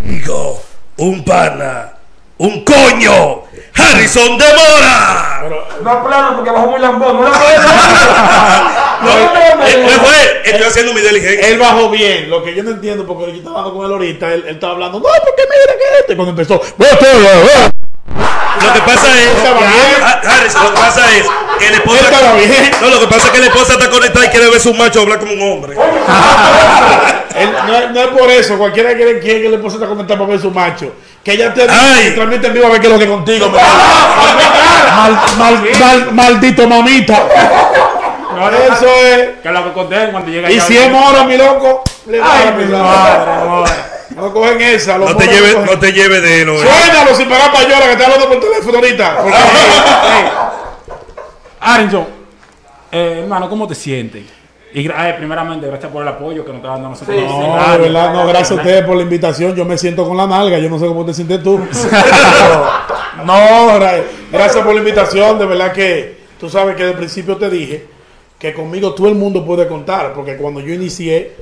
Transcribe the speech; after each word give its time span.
Digo, 0.00 0.62
un 0.96 1.24
pana, 1.24 1.92
un 2.38 2.64
coño, 2.64 3.42
Harrison 3.74 4.38
de 4.38 4.44
Mora. 4.44 5.42
No 5.82 5.90
aplaudan 5.90 6.36
porque 6.36 6.50
bajó 6.50 6.66
muy 6.66 6.80
lambón. 6.80 7.20
No 9.00 9.08
No, 9.08 9.12
fue, 10.04 10.42
estoy 10.44 10.66
haciendo 10.66 10.92
mi 10.92 11.00
diligencia. 11.00 11.48
Él 11.48 11.58
bajó 11.58 11.88
bien, 11.88 12.28
lo 12.28 12.42
que 12.44 12.54
yo 12.54 12.62
no 12.62 12.70
entiendo, 12.72 13.06
porque 13.06 13.32
yo 13.32 13.38
estaba 13.38 13.60
hablando 13.60 13.78
con 13.78 13.86
él 13.86 13.92
ahorita, 13.92 14.34
él, 14.34 14.44
él 14.46 14.54
estaba 14.56 14.74
hablando, 14.74 14.98
no, 14.98 15.04
porque 15.04 15.42
mira 15.42 15.72
que 15.78 16.00
este, 16.00 16.16
cuando 16.16 16.30
empezó, 16.30 16.60
Lo 18.62 18.72
que 18.74 18.80
pasa 18.80 19.06
es, 19.18 19.28
Harrison, 20.26 20.64
lo 20.64 20.74
que 20.74 20.80
pasa 20.80 21.16
es 21.16 21.24
que 21.58 21.70
la 21.70 21.76
esposa, 21.76 22.10
no, 22.82 22.88
lo 22.90 23.00
que 23.00 23.06
pasa 23.06 23.26
es 23.26 23.32
que 23.32 23.38
la 23.38 23.46
esposa 23.46 23.72
está 23.74 23.88
conectada 23.88 24.26
y 24.26 24.28
quiere 24.28 24.50
ver 24.50 24.60
su 24.60 24.74
macho 24.74 25.00
hablar 25.00 25.18
como 25.18 25.32
un 25.32 25.42
hombre. 25.42 25.76
Él- 27.40 27.52
no, 27.66 27.76
es- 27.76 27.90
no 27.90 28.00
es 28.00 28.08
por 28.08 28.30
eso, 28.30 28.58
cualquiera 28.58 28.94
que 28.96 29.04
le 29.04 29.18
quiere 29.20 29.42
que 29.42 29.48
le 29.48 29.58
pueda 29.58 29.74
estar 29.74 29.88
comentando 29.88 30.24
para 30.24 30.32
ver 30.36 30.40
su 30.42 30.50
macho. 30.50 30.92
Que 31.24 31.32
ella 31.32 31.52
te 31.52 31.66
transmite 31.66 32.46
en 32.46 32.54
vivo 32.54 32.66
a 32.66 32.70
ver 32.70 32.80
qué 32.80 32.86
es 32.86 32.92
lo 32.92 32.98
que 32.98 33.06
contigo. 33.08 33.48
Mal- 33.50 35.18
mal- 35.38 35.68
mal- 35.78 36.12
maldito 36.12 36.66
mamita. 36.68 37.18
Eso 38.72 38.86
es. 38.86 39.28
Que 39.42 39.50
lo 39.50 39.64
que 39.64 39.72
conté 39.72 40.08
cuando 40.10 40.30
llega 40.30 40.50
Y 40.50 40.58
si 40.60 40.76
es 40.78 40.90
moro, 40.90 41.24
mi 41.24 41.36
loco, 41.36 41.82
le 42.06 42.18
da 42.18 42.24
Ay, 42.32 42.54
mi 42.56 42.64
madre, 42.72 43.48
madre. 43.48 43.72
No 44.16 44.32
cogen 44.32 44.60
esa. 44.62 44.96
No 44.98 45.14
te 45.14 45.26
cogen. 45.26 45.64
no 45.66 45.78
te 45.78 45.92
lleves 45.92 46.22
de 46.22 46.42
él, 46.42 46.48
oye. 46.48 46.62
Suénalo 46.62 47.14
sin 47.14 47.28
pagar 47.28 47.52
payola 47.52 47.84
que 47.84 47.92
está 47.92 48.04
hablando 48.06 48.28
por 48.28 48.40
teléfono 48.40 48.78
ahorita. 48.78 49.16
Arinson, 51.60 52.06
eh, 52.90 53.18
hermano, 53.22 53.48
¿cómo 53.48 53.68
te 53.68 53.74
sientes? 53.74 54.22
Y 54.72 54.86
eh, 54.86 55.14
primeramente, 55.18 55.66
gracias 55.66 55.90
por 55.90 56.02
el 56.02 56.08
apoyo 56.08 56.44
que 56.44 56.50
nos 56.52 56.58
está 56.58 56.68
dando 56.70 56.86
a 56.86 56.90
nosotros. 56.90 57.16
Sí, 57.16 57.24
sí. 57.26 57.38
No, 57.38 57.72
de 57.72 57.78
verdad, 57.78 58.12
no, 58.12 58.26
gracias 58.26 58.52
a 58.52 58.54
ustedes 58.54 58.84
por 58.84 58.96
la 58.96 59.02
invitación. 59.02 59.54
Yo 59.56 59.64
me 59.64 59.76
siento 59.76 60.06
con 60.06 60.16
la 60.16 60.26
nalga, 60.26 60.58
yo 60.58 60.68
no 60.70 60.78
sé 60.78 60.86
cómo 60.86 61.04
te 61.04 61.12
sientes 61.12 61.42
tú. 61.42 61.58
no, 63.24 63.34
gra- 63.34 64.02
gracias 64.30 64.64
por 64.64 64.72
la 64.74 64.78
invitación. 64.80 65.38
De 65.38 65.46
verdad 65.46 65.72
que 65.72 66.18
tú 66.38 66.48
sabes 66.48 66.76
que 66.76 66.82
desde 66.82 66.92
el 66.92 66.98
principio 66.98 67.36
te 67.36 67.50
dije 67.50 67.86
que 68.38 68.54
conmigo 68.54 68.94
todo 68.94 69.08
el 69.08 69.14
mundo 69.16 69.44
puede 69.44 69.66
contar, 69.68 70.12
porque 70.14 70.36
cuando 70.36 70.60
yo 70.60 70.72
inicié, 70.72 71.32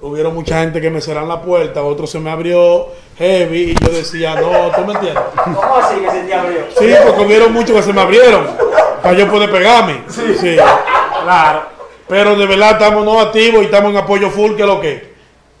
hubieron 0.00 0.34
mucha 0.34 0.60
gente 0.60 0.80
que 0.80 0.88
me 0.90 1.00
cerraron 1.00 1.28
la 1.28 1.40
puerta, 1.42 1.82
otro 1.82 2.06
se 2.06 2.20
me 2.20 2.30
abrió 2.30 2.88
heavy 3.18 3.72
y 3.72 3.74
yo 3.84 3.92
decía, 3.92 4.36
no, 4.36 4.70
¿tú 4.70 4.84
me 4.86 4.92
entiendes? 4.92 5.22
¿Cómo 5.42 5.76
así 5.82 5.96
que 6.00 6.10
se 6.10 6.20
te 6.20 6.34
abrió? 6.34 6.58
Sí, 6.78 6.94
porque 7.04 7.22
hubieron 7.24 7.52
muchos 7.52 7.74
que 7.74 7.82
se 7.82 7.92
me 7.92 8.00
abrieron 8.02 8.46
para 9.02 9.16
yo 9.16 9.28
poder 9.28 9.50
pegarme. 9.50 10.02
Sí. 10.08 10.56
Claro. 11.24 11.73
Pero 12.08 12.36
de 12.36 12.46
verdad 12.46 12.72
estamos 12.72 13.04
no 13.04 13.20
activos 13.20 13.62
y 13.62 13.66
estamos 13.66 13.90
en 13.90 13.96
apoyo 13.96 14.30
full, 14.30 14.54
que 14.54 14.62
es 14.62 14.68
lo 14.68 14.80
que 14.80 14.92
es. 14.92 15.02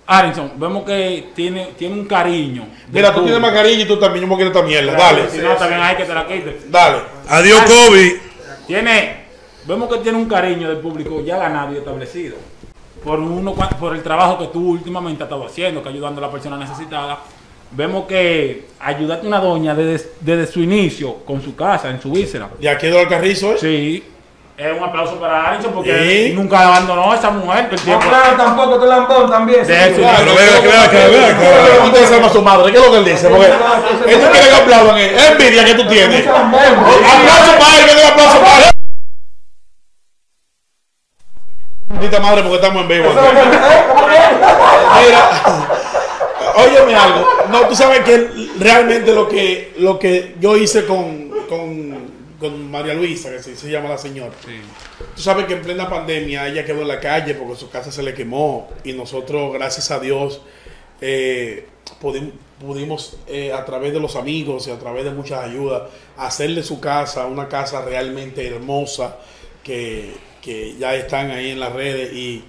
Arinson, 0.06 0.52
vemos 0.56 0.84
que 0.84 1.28
tiene, 1.34 1.68
tiene 1.78 1.94
un 1.94 2.04
cariño. 2.04 2.66
Mira, 2.92 3.08
tú 3.08 3.22
tienes 3.22 3.38
público. 3.38 3.40
mascarilla 3.40 3.82
y 3.82 3.86
tú 3.86 3.98
también. 3.98 4.24
Yo 4.24 4.28
me 4.28 4.36
quiero 4.36 4.50
esta 4.50 4.62
mierda. 4.62 4.92
Dale. 4.92 5.30
Si 5.30 5.38
no, 5.38 5.54
también 5.54 5.80
hay 5.80 5.96
que 5.96 6.04
te 6.04 6.14
la 6.14 6.26
quite. 6.26 6.60
Dale. 6.68 6.98
Adiós, 7.28 7.62
Kobe. 7.62 8.20
Tiene, 8.66 9.24
vemos 9.66 9.88
que 9.88 10.00
tiene 10.00 10.18
un 10.18 10.26
cariño 10.26 10.68
del 10.68 10.78
público 10.78 11.22
ya 11.24 11.38
ganado 11.38 11.72
y 11.72 11.78
establecido. 11.78 12.36
Por, 13.02 13.18
uno, 13.18 13.54
por 13.54 13.94
el 13.94 14.02
trabajo 14.02 14.38
que 14.38 14.46
tú 14.48 14.70
últimamente 14.72 15.22
has 15.22 15.26
estado 15.26 15.46
haciendo, 15.46 15.82
que 15.82 15.88
ayudando 15.88 16.22
a 16.22 16.26
la 16.26 16.30
persona 16.30 16.58
necesitada. 16.58 17.20
Vemos 17.70 18.04
que 18.06 18.66
ayudaste 18.80 19.24
a 19.24 19.28
una 19.28 19.40
doña 19.40 19.74
desde, 19.74 20.10
desde 20.20 20.52
su 20.52 20.60
inicio 20.60 21.24
con 21.24 21.42
su 21.42 21.56
casa, 21.56 21.90
en 21.90 22.00
su 22.00 22.10
víscera. 22.10 22.50
Y 22.60 22.66
aquí 22.66 22.86
Eduardo 22.86 23.08
Carrizo, 23.08 23.54
¿eh? 23.54 23.58
Sí. 23.58 24.04
Es 24.56 24.72
un 24.78 24.84
aplauso 24.84 25.16
para 25.18 25.48
Arinson 25.48 25.72
porque 25.72 26.28
Sí. 26.28 26.32
nunca 26.32 26.60
abandonó 26.60 27.10
a 27.10 27.16
esa 27.16 27.30
mujer. 27.30 27.68
que 27.68 27.74
el 27.74 27.80
No 27.80 27.84
tiempo- 27.86 28.06
aplaudan 28.06 28.36
tampoco, 28.36 28.78
tú 28.78 28.86
lambón 28.86 29.28
también. 29.28 29.66
De 29.66 29.74
Claro, 29.74 29.94
Pero 29.96 30.34
vea, 30.36 30.60
que 30.60 30.68
vea, 30.68 30.90
que 30.90 30.96
vea, 31.08 31.38
que 31.38 31.44
vea. 31.44 31.64
Pregúntale 31.64 32.26
a 32.26 32.28
su 32.30 32.42
madre, 32.42 32.70
¿qué 32.72 32.78
es 32.78 32.84
lo 32.84 32.90
que 32.92 32.98
él 32.98 33.04
dice? 33.04 33.28
Porque 33.28 33.46
él 33.46 34.22
no 34.22 34.30
quiere 34.30 34.48
que 34.48 34.54
aplaudan. 34.54 34.96
Es 34.98 35.30
envidia 35.32 35.64
que 35.64 35.74
tú 35.74 35.88
tienes. 35.88 36.26
Aplauso 36.28 37.58
para 37.58 37.78
él, 37.80 37.86
que 37.88 37.94
dé 37.96 38.04
aplauso 38.06 38.38
para 38.40 38.58
él. 38.58 38.70
Maldita 41.88 42.20
madre, 42.20 42.42
porque 42.42 42.56
estamos 42.56 42.82
en 42.82 42.88
vivo. 42.88 43.08
¿Eh? 43.08 43.12
Mira, 45.04 45.30
óyeme 46.56 46.94
algo. 46.96 47.28
No, 47.50 47.60
tú 47.62 47.74
sabes 47.74 48.00
que 48.00 48.30
realmente 48.60 49.12
lo 49.12 49.28
que, 49.28 49.74
lo 49.78 49.98
que 49.98 50.34
yo 50.40 50.56
hice 50.56 50.86
con, 50.86 51.28
con, 51.48 51.83
con 52.50 52.70
María 52.70 52.94
Luisa, 52.94 53.30
que 53.30 53.42
se, 53.42 53.56
se 53.56 53.70
llama 53.70 53.88
la 53.88 53.98
señora. 53.98 54.32
Tú 55.16 55.22
sabes 55.22 55.46
que 55.46 55.54
en 55.54 55.62
plena 55.62 55.88
pandemia 55.88 56.46
ella 56.48 56.64
quedó 56.64 56.82
en 56.82 56.88
la 56.88 57.00
calle 57.00 57.34
porque 57.34 57.56
su 57.56 57.70
casa 57.70 57.90
se 57.90 58.02
le 58.02 58.12
quemó 58.14 58.68
y 58.84 58.92
nosotros, 58.92 59.52
gracias 59.52 59.90
a 59.90 59.98
Dios, 59.98 60.40
eh, 61.00 61.66
pudi- 62.00 62.32
pudimos 62.60 63.16
eh, 63.26 63.52
a 63.52 63.64
través 63.64 63.92
de 63.92 64.00
los 64.00 64.16
amigos 64.16 64.68
y 64.68 64.70
a 64.70 64.78
través 64.78 65.04
de 65.04 65.10
muchas 65.10 65.44
ayudas 65.44 65.82
hacerle 66.16 66.62
su 66.62 66.80
casa 66.80 67.26
una 67.26 67.48
casa 67.48 67.84
realmente 67.84 68.46
hermosa 68.46 69.16
que, 69.62 70.14
que 70.42 70.76
ya 70.78 70.94
están 70.94 71.30
ahí 71.30 71.50
en 71.50 71.60
las 71.60 71.72
redes 71.72 72.12
y, 72.12 72.44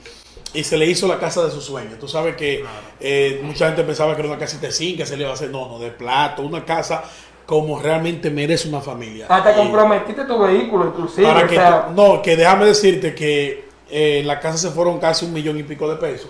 y 0.54 0.64
se 0.64 0.78
le 0.78 0.86
hizo 0.86 1.08
la 1.08 1.20
casa 1.20 1.44
de 1.44 1.52
sus 1.52 1.66
sueños. 1.66 2.00
Tú 2.00 2.08
sabes 2.08 2.36
que 2.36 2.64
eh, 3.00 3.40
mucha 3.44 3.68
gente 3.68 3.84
pensaba 3.84 4.14
que 4.16 4.22
era 4.22 4.30
una 4.30 4.40
casita 4.40 4.68
de 4.68 4.72
zinc, 4.74 4.98
que 4.98 5.06
se 5.06 5.18
le 5.18 5.24
iba 5.24 5.32
a 5.32 5.34
hacer, 5.34 5.50
no, 5.50 5.68
no, 5.68 5.80
de 5.80 5.92
plato, 5.92 6.42
una 6.44 6.64
casa 6.64 7.04
como 7.46 7.80
realmente 7.80 8.30
merece 8.30 8.68
una 8.70 8.82
familia. 8.82 9.28
Hasta 9.30 9.52
Y- 9.52 9.56
comprometiste 9.56 10.26
tu 10.26 10.40
vehículo, 10.40 10.88
inclusive. 10.88 11.28
para 11.28 11.46
o 11.46 11.48
que 11.48 11.56
sea, 11.56 11.92
no, 11.96 12.22
que 12.22 12.36
déjame 12.36 12.66
decirte 12.66 13.14
que 13.14 13.66
eh, 13.90 14.20
en 14.22 14.28
la 14.28 14.40
casa 14.40 14.58
se 14.58 14.70
fueron 14.72 15.00
casi 15.00 15.26
un 15.26 15.34
millón 15.34 15.60
y 15.60 15.64
pico 15.64 15.88
de 15.90 15.96
pesos 15.98 16.30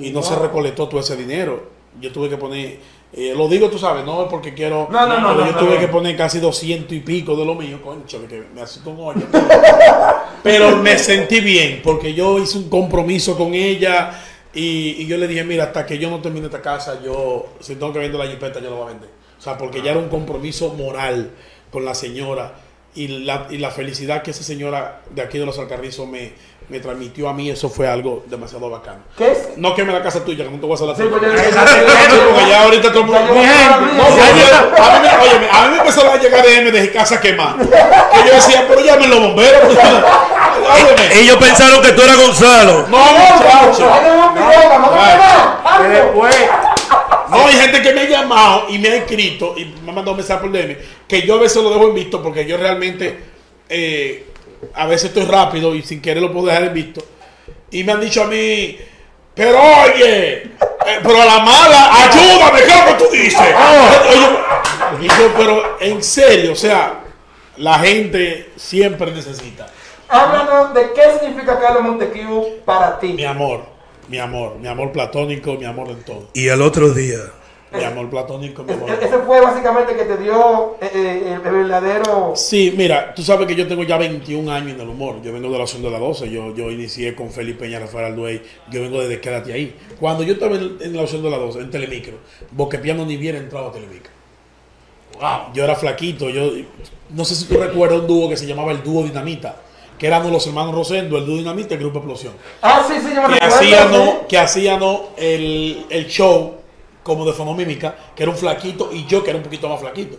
y 0.00 0.10
no 0.10 0.22
se 0.22 0.34
recolectó 0.36 0.88
todo 0.88 1.00
ese 1.00 1.16
dinero. 1.16 1.74
Yo 2.00 2.10
tuve 2.10 2.28
que 2.28 2.36
poner, 2.38 2.78
eh, 3.12 3.34
lo 3.36 3.46
digo 3.46 3.68
tú 3.68 3.78
sabes, 3.78 4.04
no 4.04 4.22
es 4.24 4.28
porque 4.28 4.52
quiero, 4.54 4.88
No, 4.90 5.06
no, 5.06 5.20
no, 5.20 5.28
pero 5.28 5.44
no, 5.44 5.52
yo 5.52 5.56
tuve 5.58 5.78
que 5.78 5.86
poner 5.88 6.16
casi 6.16 6.40
doscientos 6.40 6.92
y 6.92 7.00
pico 7.00 7.36
de 7.36 7.44
lo 7.44 7.54
mío, 7.54 7.80
concho, 7.82 8.26
que 8.26 8.42
me 8.54 8.62
asustó 8.62 8.90
un 8.90 9.00
hoyo. 9.00 9.26
pero 10.42 10.76
me 10.78 10.98
sentí 10.98 11.40
bien 11.40 11.80
porque 11.84 12.14
yo 12.14 12.38
hice 12.38 12.58
un 12.58 12.68
compromiso 12.68 13.36
con 13.36 13.54
ella 13.54 14.18
y, 14.52 14.96
y 15.02 15.06
yo 15.06 15.16
le 15.18 15.26
dije, 15.28 15.44
mira, 15.44 15.64
hasta 15.64 15.84
que 15.86 15.98
yo 15.98 16.10
no 16.10 16.20
termine 16.20 16.46
esta 16.46 16.62
casa, 16.62 17.00
yo, 17.04 17.46
si 17.60 17.74
tengo 17.76 17.92
que 17.92 17.98
vender 17.98 18.18
la 18.18 18.26
jipeta, 18.30 18.60
yo 18.60 18.70
la 18.70 18.76
voy 18.76 18.84
a 18.84 18.88
vender. 18.88 19.10
O 19.44 19.46
sea, 19.46 19.58
porque 19.58 19.82
ya 19.82 19.90
era 19.90 20.00
un 20.00 20.08
compromiso 20.08 20.70
moral 20.70 21.30
con 21.70 21.84
la 21.84 21.94
señora 21.94 22.52
y 22.94 23.08
la, 23.08 23.46
y 23.50 23.58
la 23.58 23.70
felicidad 23.70 24.22
que 24.22 24.30
esa 24.30 24.42
señora 24.42 25.02
de 25.10 25.20
aquí 25.20 25.36
de 25.36 25.44
los 25.44 25.58
Alcarrizos 25.58 26.06
me, 26.08 26.32
me 26.70 26.80
transmitió 26.80 27.28
a 27.28 27.34
mí, 27.34 27.50
eso 27.50 27.68
fue 27.68 27.86
algo 27.86 28.24
demasiado 28.26 28.70
bacano. 28.70 29.00
¿Qué 29.18 29.32
es? 29.32 29.48
No 29.58 29.74
queme 29.74 29.92
la 29.92 30.02
casa 30.02 30.24
tuya, 30.24 30.44
que 30.44 30.50
no 30.50 30.58
te 30.58 30.64
voy 30.66 30.72
a 30.72 30.74
hacer 30.76 30.86
la 30.88 30.96
Sí, 30.96 31.02
porque 31.10 31.26
ya 32.48 32.62
ahorita 32.62 32.88
todo 32.90 33.00
el 33.00 33.06
mundo. 33.06 33.18
A, 33.18 33.22
mí, 33.24 33.34
me- 33.34 33.40
óyeme, 35.28 35.48
a 35.50 36.16
llegar 36.16 36.42
DM 36.42 36.70
de 36.72 36.90
casa 36.90 37.20
quemada. 37.20 37.56
Que 37.58 38.28
yo 38.28 38.34
decía, 38.34 38.64
pero 38.66 38.80
llamen 38.80 39.10
los 39.10 39.20
bomberos. 39.20 39.62
Óyeme. 40.64 41.20
Ellos 41.20 41.36
pensaron 41.36 41.82
que 41.82 41.92
tú 41.92 42.00
eras 42.02 42.16
Gonzalo. 42.16 42.86
No, 42.88 42.98
muchacho. 42.98 43.90
Que 45.82 45.88
después, 45.88 46.36
No, 47.44 47.50
hay 47.50 47.56
gente 47.56 47.82
que 47.82 47.92
me 47.92 48.00
ha 48.02 48.08
llamado 48.08 48.66
y 48.70 48.78
me 48.78 48.88
ha 48.88 48.94
escrito 48.96 49.54
y 49.56 49.66
me 49.66 49.90
ha 49.90 49.94
mandado 49.94 50.16
mensaje 50.16 50.40
por 50.40 50.50
DM 50.50 50.76
que 51.06 51.22
yo 51.22 51.34
a 51.34 51.40
veces 51.40 51.62
lo 51.62 51.70
dejo 51.70 51.88
en 51.88 51.94
visto 51.94 52.22
porque 52.22 52.46
yo 52.46 52.56
realmente 52.56 53.18
eh, 53.68 54.26
a 54.74 54.86
veces 54.86 55.10
estoy 55.10 55.24
rápido 55.24 55.74
y 55.74 55.82
sin 55.82 56.00
querer 56.00 56.22
lo 56.22 56.32
puedo 56.32 56.46
dejar 56.46 56.64
en 56.64 56.74
visto. 56.74 57.04
Y 57.70 57.84
me 57.84 57.92
han 57.92 58.00
dicho 58.00 58.22
a 58.22 58.26
mí, 58.26 58.78
pero 59.34 59.58
oye, 59.60 60.36
eh, 60.36 61.00
pero 61.02 61.20
a 61.20 61.24
la 61.24 61.38
mala, 61.40 62.04
ayúdame, 62.04 62.60
¿qué 62.62 62.72
es 62.72 62.78
lo 62.78 62.86
que 62.86 63.04
tú 63.04 63.10
dices? 63.10 63.40
Oye, 64.98 65.10
pero 65.36 65.76
en 65.80 66.02
serio, 66.02 66.52
o 66.52 66.56
sea, 66.56 67.00
la 67.56 67.78
gente 67.80 68.52
siempre 68.56 69.10
necesita. 69.10 69.66
Háblanos 70.08 70.72
de 70.74 70.92
qué 70.92 71.18
significa 71.18 71.58
Carlos 71.58 71.82
Montequiu 71.82 72.60
para 72.64 72.98
ti. 72.98 73.12
Mi 73.14 73.24
amor, 73.24 73.73
mi 74.08 74.18
amor, 74.18 74.56
mi 74.58 74.68
amor 74.68 74.92
platónico, 74.92 75.54
mi 75.54 75.64
amor 75.64 75.88
en 75.90 76.02
todo. 76.02 76.28
Y 76.34 76.48
al 76.48 76.62
otro 76.62 76.90
día, 76.90 77.18
Mi 77.76 77.82
amor 77.82 78.08
platónico, 78.08 78.62
mi 78.62 78.72
amor. 78.72 78.88
en 78.90 78.94
E- 79.02 79.04
Ese 79.06 79.18
fue 79.18 79.40
básicamente 79.40 79.96
que 79.96 80.04
te 80.04 80.16
dio 80.18 80.76
eh, 80.80 80.90
eh, 80.94 81.32
el 81.34 81.40
verdadero. 81.40 82.32
Sí, 82.36 82.72
mira, 82.76 83.12
tú 83.14 83.22
sabes 83.24 83.48
que 83.48 83.56
yo 83.56 83.66
tengo 83.66 83.82
ya 83.82 83.98
21 83.98 84.48
años 84.52 84.74
en 84.74 84.80
el 84.80 84.88
humor. 84.88 85.16
Yo 85.22 85.32
vengo 85.32 85.50
de 85.50 85.58
la 85.58 85.64
Opción 85.64 85.82
de 85.82 85.90
la 85.90 85.98
12. 85.98 86.30
Yo, 86.30 86.54
yo 86.54 86.70
inicié 86.70 87.16
con 87.16 87.30
Felipe 87.30 87.64
Peña, 87.64 87.80
Rafael 87.80 88.06
Alduey. 88.12 88.42
Yo 88.70 88.80
vengo 88.82 89.00
desde 89.00 89.20
Quédate 89.20 89.52
ahí. 89.52 89.74
Cuando 89.98 90.22
yo 90.22 90.34
estaba 90.34 90.54
en, 90.54 90.76
en 90.80 90.94
la 90.96 91.02
Opción 91.02 91.22
de 91.24 91.30
la 91.30 91.36
12, 91.38 91.58
en 91.60 91.70
Telemicro, 91.72 92.14
Boquepiano 92.52 93.04
ni 93.04 93.16
bien 93.16 93.34
entraba 93.36 93.70
a 93.70 93.72
Telemicro. 93.72 94.12
Wow. 95.20 95.52
Yo 95.54 95.64
era 95.64 95.74
flaquito. 95.74 96.28
Yo 96.30 96.52
no 97.10 97.24
sé 97.24 97.34
si 97.34 97.44
tú 97.46 97.56
recuerdas 97.58 98.00
un 98.00 98.06
dúo 98.06 98.28
que 98.28 98.36
se 98.36 98.46
llamaba 98.46 98.70
el 98.72 98.82
Dúo 98.84 99.02
Dinamita, 99.02 99.56
que 99.98 100.06
éramos 100.06 100.30
los 100.30 100.46
hermanos 100.46 100.74
Rosendo, 100.74 101.18
el 101.18 101.26
Dúo 101.26 101.36
Dinamita 101.36 101.74
y 101.74 101.74
el 101.74 101.80
Grupo 101.80 101.98
Explosión. 101.98 102.34
Ah, 102.62 102.84
sí, 102.86 102.94
sí, 103.00 103.14
yo 103.14 103.28
me 103.28 103.38
Que 103.38 103.44
hacían, 103.44 103.90
que 104.28 104.38
hacían 104.38 104.80
el, 105.16 105.86
el 105.88 106.06
show 106.06 106.54
como 107.02 107.24
de 107.24 107.32
fonomímica, 107.32 107.94
que 108.14 108.22
era 108.22 108.32
un 108.32 108.38
flaquito, 108.38 108.90
y 108.92 109.06
yo 109.06 109.22
que 109.22 109.30
era 109.30 109.36
un 109.36 109.44
poquito 109.44 109.68
más 109.68 109.80
flaquito. 109.80 110.16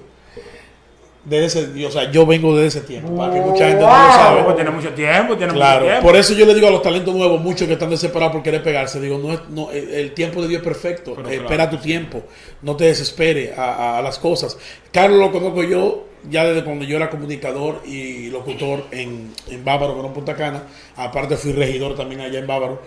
De 1.25 1.43
ese, 1.45 1.85
o 1.85 1.91
sea, 1.91 2.11
yo 2.11 2.25
vengo 2.25 2.55
de 2.55 2.67
ese 2.67 2.81
tiempo, 2.81 3.15
para 3.17 3.33
que 3.33 3.41
mucha 3.41 3.67
gente 3.67 3.83
no 3.83 3.89
lo 3.89 4.11
sabe. 4.11 4.43
Pues 4.43 4.55
tiene 4.55 4.69
mucho 4.71 4.89
tiempo, 4.93 5.35
tiene 5.35 5.53
mucho 5.53 5.55
Claro, 5.65 5.85
tiempo. 5.85 6.01
por 6.03 6.15
eso 6.15 6.33
yo 6.35 6.45
le 6.45 6.53
digo 6.53 6.67
a 6.67 6.71
los 6.71 6.81
talentos 6.83 7.15
nuevos, 7.15 7.41
muchos 7.41 7.67
que 7.67 7.73
están 7.73 7.89
desesperados 7.89 8.31
por 8.33 8.43
querer 8.43 8.61
pegarse, 8.61 9.01
digo, 9.01 9.17
no, 9.17 9.33
es- 9.33 9.39
no 9.49 9.71
el 9.71 10.11
tiempo 10.13 10.41
de 10.41 10.47
Dios 10.49 10.61
es 10.61 10.67
perfecto, 10.67 11.13
Pero 11.15 11.27
Eh, 11.27 11.31
claro. 11.31 11.43
espera 11.45 11.69
tu 11.71 11.77
tiempo, 11.77 12.21
no 12.61 12.75
te 12.75 12.85
desespere 12.85 13.53
a, 13.57 13.63
a- 13.73 13.97
a 13.97 14.01
las 14.03 14.19
cosas. 14.19 14.55
Carlos 14.91 15.19
lo 15.19 15.31
conozco 15.31 15.63
yo 15.63 16.05
ya 16.29 16.45
desde 16.45 16.63
cuando 16.63 16.85
yo 16.85 16.95
era 16.97 17.09
comunicador 17.09 17.81
y 17.85 18.27
locutor 18.29 18.85
en, 18.91 19.31
en 19.49 19.65
Bávaro, 19.65 19.95
con 19.99 20.13
Punta 20.13 20.35
Cana, 20.35 20.63
aparte 20.95 21.37
fui 21.37 21.53
regidor 21.53 21.95
también 21.95 22.21
allá 22.21 22.37
en 22.39 22.47
Bávaro. 22.47 22.81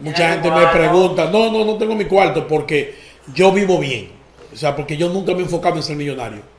Mucha 0.00 0.32
gente 0.32 0.50
me 0.50 0.66
pregunta, 0.66 1.28
no, 1.30 1.50
no, 1.52 1.64
no 1.64 1.76
tengo 1.78 1.94
mi 1.94 2.06
cuarto 2.06 2.46
porque 2.48 2.94
yo 3.32 3.52
vivo 3.52 3.78
bien, 3.78 4.08
o 4.52 4.56
sea, 4.56 4.74
porque 4.74 4.96
yo 4.96 5.08
nunca 5.10 5.32
me 5.32 5.38
he 5.38 5.42
enfocado 5.42 5.76
en 5.76 5.82
ser 5.84 5.94
millonario. 5.96 6.53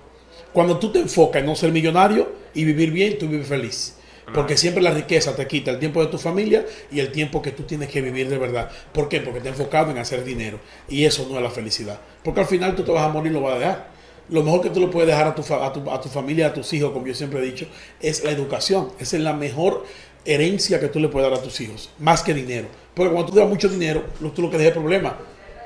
Cuando 0.56 0.80
tú 0.80 0.90
te 0.92 1.00
enfocas 1.00 1.42
en 1.42 1.46
no 1.46 1.56
ser 1.56 1.72
millonario 1.72 2.28
y 2.54 2.64
vivir 2.64 2.90
bien, 2.92 3.20
tú 3.20 3.28
vives 3.28 3.48
feliz. 3.48 3.98
Porque 4.34 4.58
siempre 4.58 4.82
la 4.82 4.90
riqueza 4.92 5.36
te 5.36 5.46
quita 5.46 5.70
el 5.70 5.78
tiempo 5.80 6.00
de 6.04 6.08
tu 6.10 6.18
familia 6.18 6.66
y 6.92 7.00
el 7.00 7.12
tiempo 7.12 7.42
que 7.44 7.52
tú 7.52 7.62
tienes 7.64 7.90
que 7.90 8.02
vivir 8.02 8.28
de 8.30 8.38
verdad. 8.40 8.72
¿Por 8.92 9.08
qué? 9.08 9.20
Porque 9.20 9.40
te 9.42 9.50
has 9.50 9.60
enfocado 9.60 9.92
en 9.92 9.98
hacer 10.00 10.24
dinero. 10.24 10.60
Y 10.90 11.06
eso 11.06 11.28
no 11.30 11.36
es 11.38 11.44
la 11.44 11.52
felicidad. 11.52 12.00
Porque 12.24 12.40
al 12.40 12.48
final 12.48 12.74
tú 12.76 12.84
te 12.84 12.92
vas 12.92 13.04
a 13.06 13.10
morir 13.10 13.32
y 13.32 13.36
lo 13.36 13.42
vas 13.42 13.56
a 13.56 13.60
dejar. 13.60 13.88
Lo 14.30 14.42
mejor 14.42 14.62
que 14.62 14.70
tú 14.72 14.80
le 14.80 14.88
puedes 14.88 15.08
dejar 15.08 15.28
a 15.28 15.36
tu, 15.36 15.42
a 15.54 15.72
tu, 15.74 15.92
a 15.92 16.02
tu 16.02 16.10
familia, 16.10 16.48
a 16.48 16.54
tus 16.54 16.74
hijos, 16.74 16.92
como 16.92 17.06
yo 17.06 17.14
siempre 17.14 17.40
he 17.40 17.44
dicho, 17.44 17.68
es 18.02 18.24
la 18.24 18.32
educación. 18.32 18.90
Esa 18.98 19.18
es 19.18 19.22
la 19.22 19.34
mejor 19.34 19.86
herencia 20.26 20.80
que 20.80 20.88
tú 20.88 21.00
le 21.00 21.10
puedes 21.10 21.30
dar 21.30 21.38
a 21.38 21.44
tus 21.44 21.62
hijos. 21.62 21.92
Más 22.00 22.24
que 22.24 22.34
dinero. 22.34 22.68
Porque 22.96 23.12
cuando 23.14 23.32
tú 23.32 23.38
das 23.38 23.48
mucho 23.48 23.70
dinero, 23.70 24.04
lo- 24.22 24.32
tú 24.32 24.42
lo 24.42 24.50
que 24.50 24.58
dejas 24.58 24.72
es 24.72 24.78
problema. 24.80 25.18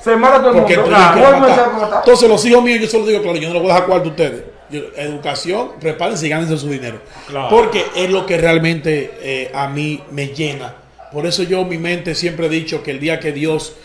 Se 0.03 0.15
mata 0.17 0.39
todo 0.39 0.51
el 0.51 0.57
Porque 0.59 0.75
mundo. 0.77 0.89
tú 0.89 0.95
no 0.97 1.13
quieres 1.13 1.29
Vuelve 1.29 1.37
a 1.37 1.39
matar. 1.39 1.55
ser 1.55 1.65
como 1.73 1.83
está. 1.85 1.99
Entonces, 1.99 2.29
los 2.29 2.45
hijos 2.45 2.63
míos, 2.63 2.79
yo 2.81 2.87
solo 2.87 3.05
digo, 3.05 3.21
claro, 3.21 3.37
yo 3.37 3.47
no 3.47 3.53
les 3.53 3.63
voy 3.63 3.71
a 3.71 3.73
dejar 3.75 3.87
cuarto 3.87 4.07
a 4.09 4.11
ustedes. 4.11 4.43
Educación, 4.71 5.71
prepárense 5.79 6.27
y 6.27 6.29
gánense 6.29 6.57
su 6.57 6.69
dinero. 6.69 6.99
Claro. 7.27 7.49
Porque 7.49 7.85
es 7.95 8.09
lo 8.09 8.25
que 8.25 8.37
realmente 8.37 9.11
eh, 9.21 9.51
a 9.53 9.67
mí 9.67 10.01
me 10.11 10.27
llena. 10.27 10.75
Por 11.11 11.25
eso 11.25 11.43
yo, 11.43 11.61
en 11.61 11.69
mi 11.69 11.77
mente, 11.77 12.13
siempre 12.15 12.45
he 12.45 12.49
dicho 12.49 12.83
que 12.83 12.91
el 12.91 12.99
día 12.99 13.19
que 13.19 13.31
Dios 13.31 13.75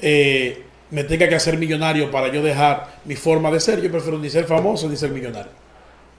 eh, 0.00 0.64
me 0.90 1.04
tenga 1.04 1.28
que 1.28 1.34
hacer 1.34 1.58
millonario 1.58 2.10
para 2.10 2.28
yo 2.28 2.42
dejar 2.42 3.00
mi 3.04 3.16
forma 3.16 3.50
de 3.50 3.60
ser, 3.60 3.80
yo 3.82 3.90
prefiero 3.90 4.18
ni 4.18 4.30
ser 4.30 4.44
famoso 4.46 4.88
ni 4.88 4.96
ser 4.96 5.10
millonario. 5.10 5.52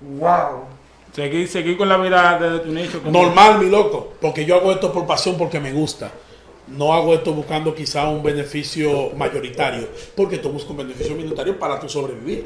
Wow. 0.01 0.65
Seguir, 1.13 1.47
seguir 1.47 1.77
con 1.77 1.89
la 1.89 1.97
vida 1.97 2.37
desde 2.39 2.59
tu 2.59 2.71
nicho. 2.71 3.01
como- 3.01 3.11
Normal, 3.21 3.59
mi 3.59 3.69
loco, 3.69 4.13
porque 4.21 4.45
yo 4.45 4.55
hago 4.55 4.71
esto 4.71 4.93
por 4.93 5.05
pasión, 5.05 5.35
porque 5.37 5.59
me 5.59 5.71
gusta. 5.73 6.11
No 6.67 6.93
hago 6.93 7.13
esto 7.13 7.33
buscando 7.33 7.75
quizá 7.75 8.07
un 8.07 8.23
beneficio 8.23 9.11
mayoritario, 9.17 9.89
porque 10.15 10.37
tú 10.37 10.49
buscas 10.49 10.71
un 10.71 10.77
beneficio 10.77 11.15
minoritario 11.15 11.59
para 11.59 11.79
tu 11.79 11.89
sobrevivir. 11.89 12.45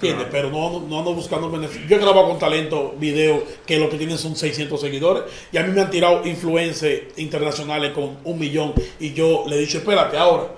¿Entiendes? 0.00 0.28
Pero 0.30 0.50
no, 0.50 0.80
no 0.80 0.98
ando 0.98 1.14
buscando 1.14 1.50
beneficio. 1.50 1.86
Yo 1.88 1.96
he 1.96 1.98
grabado 1.98 2.28
con 2.28 2.38
talento 2.38 2.94
videos 2.98 3.42
que 3.64 3.78
lo 3.78 3.88
que 3.88 3.96
tienen 3.96 4.18
son 4.18 4.36
600 4.36 4.80
seguidores 4.80 5.24
y 5.50 5.56
a 5.56 5.62
mí 5.62 5.72
me 5.72 5.80
han 5.80 5.90
tirado 5.90 6.26
influencers 6.26 7.18
internacionales 7.18 7.92
con 7.92 8.18
un 8.24 8.38
millón 8.38 8.74
y 9.00 9.14
yo 9.14 9.44
le 9.46 9.56
he 9.56 9.58
dicho, 9.60 9.78
espérate 9.78 10.18
ahora. 10.18 10.48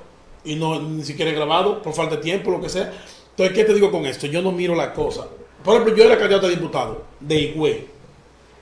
Y 0.45 0.57
no 0.57 0.81
ni 0.81 1.05
siquiera 1.05 1.31
he 1.31 1.35
grabado 1.35 1.83
por 1.83 1.95
falta 1.95 2.17
de 2.17 2.23
tiempo, 2.23 2.51
lo 2.51 2.61
que 2.61 2.69
sea. 2.69 2.93
Entonces, 3.31 3.55
¿qué 3.55 3.65
te 3.65 3.75
digo 3.75 3.91
con 3.91 4.07
esto? 4.07 4.27
Yo 4.27 4.43
no 4.43 4.51
miro 4.51 4.75
la 4.75 4.93
cosa. 4.93 5.29
Por 5.63 5.75
ejemplo, 5.75 5.97
yo 5.97 6.05
era 6.05 6.19
candidato 6.19 6.47
a 6.47 6.51
diputado 6.51 7.05
de 7.21 7.41
Higüey 7.41 7.99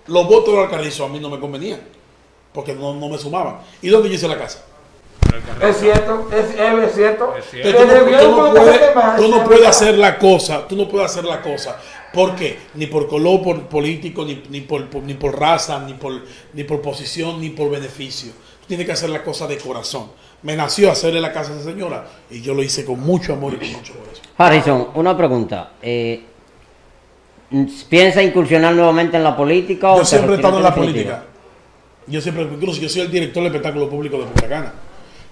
los 0.07 0.29
votos 0.29 0.55
de 0.55 0.61
Alcarrizo 0.61 1.05
a 1.05 1.09
mí 1.09 1.19
no 1.19 1.29
me 1.29 1.41
convenían, 1.41 1.81
porque 2.53 2.75
no, 2.75 2.95
no 2.95 3.09
me 3.09 3.19
sumaban. 3.19 3.59
¿Y 3.83 3.89
dónde 3.89 4.09
yo 4.09 4.15
hice 4.15 4.29
la 4.29 4.39
casa? 4.39 4.65
Es 5.63 5.79
cierto, 5.79 6.29
es, 6.33 6.55
es 6.85 6.95
cierto. 6.95 7.35
Es 7.37 7.45
tú, 7.73 7.87
no, 7.87 8.49
tú 8.49 8.55
puedes, 8.55 8.81
tú 9.17 9.29
no 9.29 9.45
hacer 9.69 9.99
la 9.99 10.19
cosa, 10.19 10.67
tú 10.69 10.77
no 10.77 10.89
puedes 10.89 11.11
hacer 11.11 11.25
la 11.25 11.41
cosa. 11.43 11.77
¿Por 12.13 12.35
qué? 12.35 12.59
Ni 12.75 12.87
por 12.87 13.09
color 13.09 13.43
por 13.43 13.63
político, 13.69 14.25
ni, 14.25 14.43
ni, 14.51 14.61
por, 14.63 14.87
por- 14.89 15.03
ni 15.03 15.15
por 15.15 15.39
raza, 15.39 15.81
ni 15.81 15.95
por, 15.95 16.13
ni 16.53 16.65
por 16.65 16.81
posición, 16.81 17.41
ni 17.41 17.51
por 17.51 17.71
beneficio. 17.71 18.33
Tú 18.61 18.67
tienes 18.69 18.87
que 18.87 18.93
hacer 18.93 19.11
la 19.11 19.23
cosa 19.23 19.47
de 19.47 19.59
corazón. 19.59 20.11
Me 20.43 20.57
nació 20.57 20.91
hacerle 20.91 21.21
la 21.21 21.33
casa 21.33 21.53
a 21.53 21.57
esa 21.57 21.65
señora 21.65 22.07
y 22.31 22.41
yo 22.43 22.55
lo 22.55 22.63
hice 22.63 22.85
con 22.85 23.01
mucho 23.01 23.33
amor 23.33 23.55
y 23.55 23.57
con 23.59 23.73
mucho 23.73 23.95
corazón. 23.95 24.25
Harrison, 24.39 24.89
una 24.95 25.17
pregunta. 25.17 25.73
Eh, 25.83 26.23
¿Piensa 27.89 28.23
incursionar 28.23 28.75
nuevamente 28.75 29.17
en 29.17 29.25
la 29.25 29.37
política? 29.37 29.93
o 29.93 29.97
Yo 29.97 30.03
te 30.03 30.07
siempre 30.09 30.33
he 30.33 30.37
estado 30.37 30.57
en 30.59 30.63
la 30.63 30.75
política. 30.75 31.25
Yo 32.09 32.21
siempre, 32.21 32.45
incluso 32.45 32.81
yo 32.81 32.89
soy 32.89 33.03
el 33.03 33.11
director 33.11 33.43
del 33.43 33.53
espectáculo 33.53 33.89
público 33.89 34.19
de 34.19 34.25
Punta 34.25 34.49
Cana. 34.49 34.73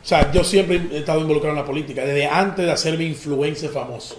O 0.04 0.06
sea, 0.06 0.30
yo 0.30 0.44
siempre 0.44 0.86
he 0.92 0.98
estado 0.98 1.20
involucrado 1.20 1.56
en 1.56 1.62
la 1.62 1.66
política, 1.66 2.02
desde 2.04 2.26
antes 2.26 2.66
de 2.66 2.70
hacerme 2.70 3.04
influencer 3.04 3.70
famoso. 3.70 4.16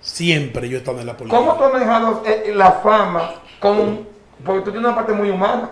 Siempre 0.00 0.66
yo 0.66 0.76
he 0.76 0.78
estado 0.78 0.98
en 0.98 1.06
la 1.06 1.14
política. 1.14 1.38
¿Cómo 1.38 1.54
tú 1.56 1.64
has 1.64 1.72
manejado 1.74 2.22
eh, 2.24 2.52
la 2.54 2.72
fama 2.72 3.34
con... 3.60 4.06
Porque 4.42 4.62
tú 4.62 4.70
tienes 4.70 4.86
una 4.86 4.94
parte 4.94 5.12
muy 5.12 5.28
humana 5.28 5.68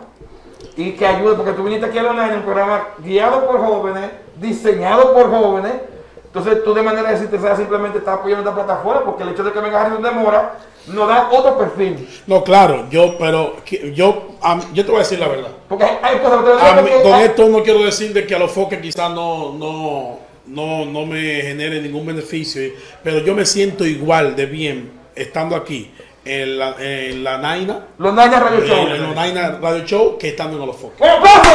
y 0.77 0.93
que 0.93 1.07
ayuda, 1.07 1.35
porque 1.37 1.53
tú 1.53 1.65
viniste 1.65 1.87
aquí 1.87 1.97
a 1.97 2.03
la 2.03 2.29
en 2.29 2.37
un 2.37 2.43
programa 2.43 2.89
guiado 2.99 3.47
por 3.47 3.59
jóvenes, 3.59 4.11
diseñado 4.37 5.15
por 5.15 5.31
jóvenes, 5.31 5.73
entonces 6.27 6.63
tú 6.63 6.75
de 6.75 6.83
manera 6.83 7.11
desinteresada 7.11 7.57
simplemente 7.57 7.99
estás 7.99 8.19
apoyando 8.19 8.49
esta 8.49 8.65
plataforma 8.65 9.03
porque 9.05 9.23
el 9.23 9.31
hecho 9.31 9.45
de 9.45 9.53
que 9.53 9.61
venga 9.61 9.81
Harrison 9.81 10.03
de 10.03 10.11
Mora 10.11 10.59
nos 10.87 11.09
da 11.09 11.29
otro 11.31 11.57
perfil. 11.59 12.09
No, 12.27 12.43
claro, 12.43 12.87
yo, 12.91 13.17
pero 13.19 13.57
yo, 13.95 14.29
yo 14.73 14.85
te 14.85 14.91
voy 14.91 14.97
a 15.01 15.03
decir 15.05 15.19
la 15.19 15.29
verdad. 15.29 15.51
Porque 15.69 15.85
hay, 15.85 16.19
cosas 16.19 16.45
que 16.45 16.67
A 16.67 16.83
mí- 16.83 16.91
con 17.03 17.21
esto 17.21 17.49
no 17.49 17.63
quiero 17.63 17.85
decir 17.85 18.13
de 18.13 18.27
que 18.27 18.35
a 18.35 18.39
los 18.39 18.51
foques 18.51 18.81
quizás 18.81 19.11
no, 19.11 19.53
no, 19.53 20.19
no, 20.47 20.85
no 20.87 21.07
me 21.07 21.21
genere 21.43 21.81
ningún 21.81 22.07
beneficio, 22.07 22.63
pero 23.03 23.19
yo 23.21 23.35
me 23.35 23.47
siento 23.47 23.85
igual 23.87 24.35
de 24.37 24.47
bien 24.47 24.93
estando 25.15 25.55
aquí 25.57 25.91
en 26.25 26.59
la, 26.59 26.75
en 26.79 27.25
la 27.25 27.39
Naina, 27.39 27.87
los 27.99 28.15
Naya 28.15 28.39
Radio 28.39 28.59
en, 28.61 28.67
Show. 28.67 28.87
en 28.89 29.03
los 29.03 29.15
Naina 29.15 29.59
Radio 29.61 29.85
Show, 29.85 30.19
que 30.19 30.29
estando 30.29 30.61
en 30.61 30.67
los 30.67 30.77
foques. 30.77 31.01
¡Un 31.01 31.09
aplauso! 31.09 31.51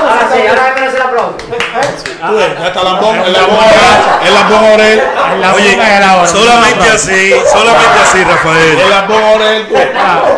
Ahora 0.00 0.30
sí, 0.32 0.46
ahora 0.46 0.74
me 0.78 0.86
el 0.86 1.02
aplauso. 1.02 1.36
Tú 1.38 2.34
ves, 2.36 2.58
ya 2.58 2.66
está 2.68 2.82
Lambón, 2.84 3.16
el 3.18 3.36
Lambón, 4.50 4.80
el 4.80 4.96
Lambón 4.98 4.98
Aurel, 4.98 5.02
En 5.32 5.40
la 5.40 5.54
Oye, 5.54 5.70
boca 5.76 5.94
de 5.94 6.00
la 6.00 6.16
hora. 6.16 6.26
solamente 6.26 6.88
así, 6.88 7.32
solamente 7.52 7.98
así, 8.02 8.24
Rafael. 8.24 8.78
tú 8.78 9.14
ves. 9.38 10.28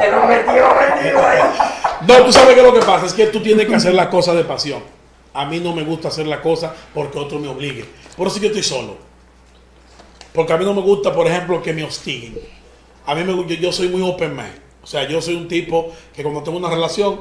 Te 0.00 0.10
lo 0.10 0.26
metió, 0.26 0.74
metido 0.74 1.26
ahí. 1.26 1.40
No, 2.06 2.24
tú 2.24 2.32
sabes 2.32 2.54
que 2.54 2.62
lo 2.62 2.74
que 2.74 2.80
pasa 2.80 3.06
es 3.06 3.12
que 3.12 3.26
tú 3.26 3.40
tienes 3.40 3.66
que 3.66 3.74
hacer 3.74 3.94
la 3.94 4.10
cosa 4.10 4.34
de 4.34 4.44
pasión. 4.44 4.82
A 5.34 5.44
mí 5.46 5.60
no 5.60 5.72
me 5.72 5.82
gusta 5.82 6.08
hacer 6.08 6.26
la 6.26 6.42
cosa 6.42 6.74
porque 6.92 7.18
otro 7.18 7.38
me 7.38 7.48
obligue. 7.48 7.84
Por 8.16 8.26
eso 8.26 8.38
yo 8.38 8.48
estoy 8.48 8.62
solo. 8.62 8.96
Porque 10.34 10.52
a 10.52 10.56
mí 10.56 10.64
no 10.64 10.74
me 10.74 10.80
gusta, 10.80 11.12
por 11.12 11.26
ejemplo, 11.26 11.62
que 11.62 11.72
me 11.72 11.84
hostiguen. 11.84 12.38
A 13.06 13.14
mí 13.14 13.24
me 13.24 13.34
yo, 13.34 13.60
yo 13.60 13.72
soy 13.72 13.88
muy 13.88 14.02
open 14.02 14.34
mind. 14.34 14.60
O 14.82 14.86
sea, 14.86 15.06
yo 15.08 15.22
soy 15.22 15.36
un 15.36 15.48
tipo 15.48 15.92
que 16.14 16.22
cuando 16.22 16.42
tengo 16.42 16.58
una 16.58 16.68
relación, 16.68 17.20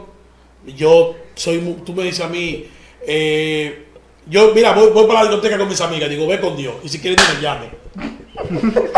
yo 0.65 1.15
soy 1.35 1.59
tú 1.85 1.93
me 1.93 2.03
dices 2.03 2.25
a 2.25 2.27
mí, 2.27 2.69
eh, 3.07 3.87
yo, 4.27 4.53
mira, 4.53 4.73
voy, 4.73 4.89
voy 4.91 5.05
para 5.07 5.23
la 5.23 5.29
discoteca 5.29 5.57
con 5.57 5.67
mis 5.67 5.81
amigas, 5.81 6.09
digo, 6.09 6.27
ve 6.27 6.39
con 6.39 6.55
Dios. 6.55 6.75
Y 6.83 6.89
si 6.89 6.99
quieres, 6.99 7.19
no 7.27 7.33
me 7.35 7.41
llame. 7.41 7.69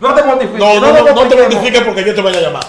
No 0.00 0.12
te 0.14 0.22
mortifiques. 0.24 0.58
No, 0.58 0.80
no, 0.80 0.92
no, 0.92 0.98
no 1.14 1.28
te 1.28 1.36
mortifiques. 1.36 1.80
porque 1.82 2.04
yo 2.04 2.14
te 2.14 2.20
vaya 2.20 2.38
a 2.38 2.42
llamar. 2.42 2.64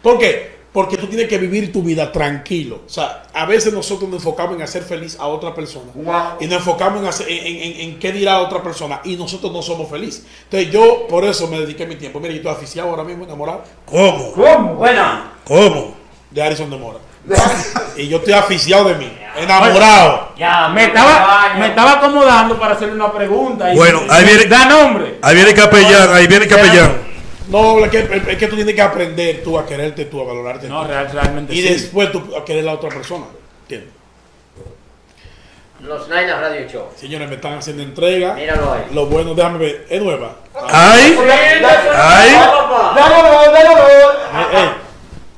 ¿Por 0.00 0.18
qué? 0.18 0.54
Porque 0.72 0.96
tú 0.96 1.06
tienes 1.08 1.28
que 1.28 1.36
vivir 1.36 1.72
tu 1.72 1.82
vida 1.82 2.10
tranquilo. 2.10 2.80
O 2.86 2.88
sea, 2.88 3.24
a 3.34 3.44
veces 3.44 3.72
nosotros 3.72 4.08
nos 4.08 4.20
enfocamos 4.20 4.56
en 4.56 4.62
hacer 4.62 4.82
feliz 4.82 5.16
a 5.20 5.26
otra 5.26 5.54
persona. 5.54 5.90
Wow. 5.94 6.14
Y 6.40 6.46
nos 6.46 6.58
enfocamos 6.58 7.00
en, 7.02 7.06
hacer- 7.08 7.26
en, 7.28 7.46
en- 7.62 7.80
en 7.80 7.98
qué 7.98 8.12
dirá 8.12 8.40
otra 8.40 8.62
persona. 8.62 9.00
Y 9.04 9.16
nosotros 9.16 9.52
no 9.52 9.62
somos 9.62 9.90
felices. 9.90 10.24
Entonces 10.44 10.70
yo 10.72 11.06
por 11.08 11.24
eso 11.24 11.48
me 11.48 11.58
dediqué 11.60 11.86
mi 11.86 11.96
tiempo. 11.96 12.18
Mira, 12.18 12.32
yo 12.32 12.38
estoy 12.38 12.52
aficiado 12.52 12.88
ahora 12.88 13.04
mismo, 13.04 13.24
enamorado 13.24 13.62
¿Cómo? 13.84 14.32
¿Cómo? 14.32 14.74
Bueno, 14.76 15.22
¿Cómo? 15.44 15.94
de 16.30 16.42
Harrison 16.42 16.70
de 16.70 16.76
Mora. 16.78 16.98
Y 17.96 18.08
yo 18.08 18.18
estoy 18.18 18.32
aficiado 18.32 18.88
de 18.88 18.94
mí. 18.94 19.12
Enamorado. 19.36 20.32
ya. 20.36 20.68
Me 20.68 20.84
estaba, 20.84 21.54
me 21.58 21.66
estaba 21.68 21.92
acomodando 21.92 22.58
para 22.58 22.74
hacerle 22.74 22.94
una 22.94 23.12
pregunta. 23.12 23.72
y- 23.72 23.76
Bueno, 23.76 24.02
ahí 24.10 24.24
viene- 24.24 24.44
Da 24.46 24.64
nombre. 24.66 25.18
Ahí 25.22 25.34
viene 25.34 25.50
el 25.50 25.56
capellán, 25.56 26.14
ahí 26.14 26.26
viene 26.26 26.44
el 26.44 26.50
capellán. 26.50 27.04
No, 27.48 27.84
es 27.84 27.90
que, 27.90 28.22
es 28.28 28.38
que 28.38 28.46
tú 28.46 28.56
tienes 28.56 28.74
que 28.74 28.82
aprender 28.82 29.42
tú 29.44 29.58
a 29.58 29.66
quererte 29.66 30.06
tú, 30.06 30.20
a 30.22 30.24
valorarte 30.24 30.66
No, 30.68 30.82
tú. 30.82 30.88
real- 30.88 31.10
realmente 31.12 31.52
Y 31.54 31.62
sí. 31.62 31.68
después 31.68 32.10
tú 32.10 32.34
a 32.36 32.44
querer 32.44 32.62
a 32.62 32.66
la 32.66 32.72
otra 32.72 32.88
persona. 32.88 33.26
¿Entiendes? 33.62 33.90
Los 35.80 36.08
Nainas 36.08 36.40
Radio 36.40 36.66
Show. 36.66 36.86
Señores, 36.96 37.28
me 37.28 37.34
están 37.34 37.58
haciendo 37.58 37.82
entrega. 37.82 38.32
Míralo 38.32 38.72
ahí. 38.72 38.84
Lo 38.94 39.04
bueno, 39.06 39.34
déjame 39.34 39.58
ver. 39.58 39.86
Es 39.90 40.00
nueva. 40.00 40.30
Ay, 40.70 41.18
ay. 41.20 42.26
Ey, 42.26 42.34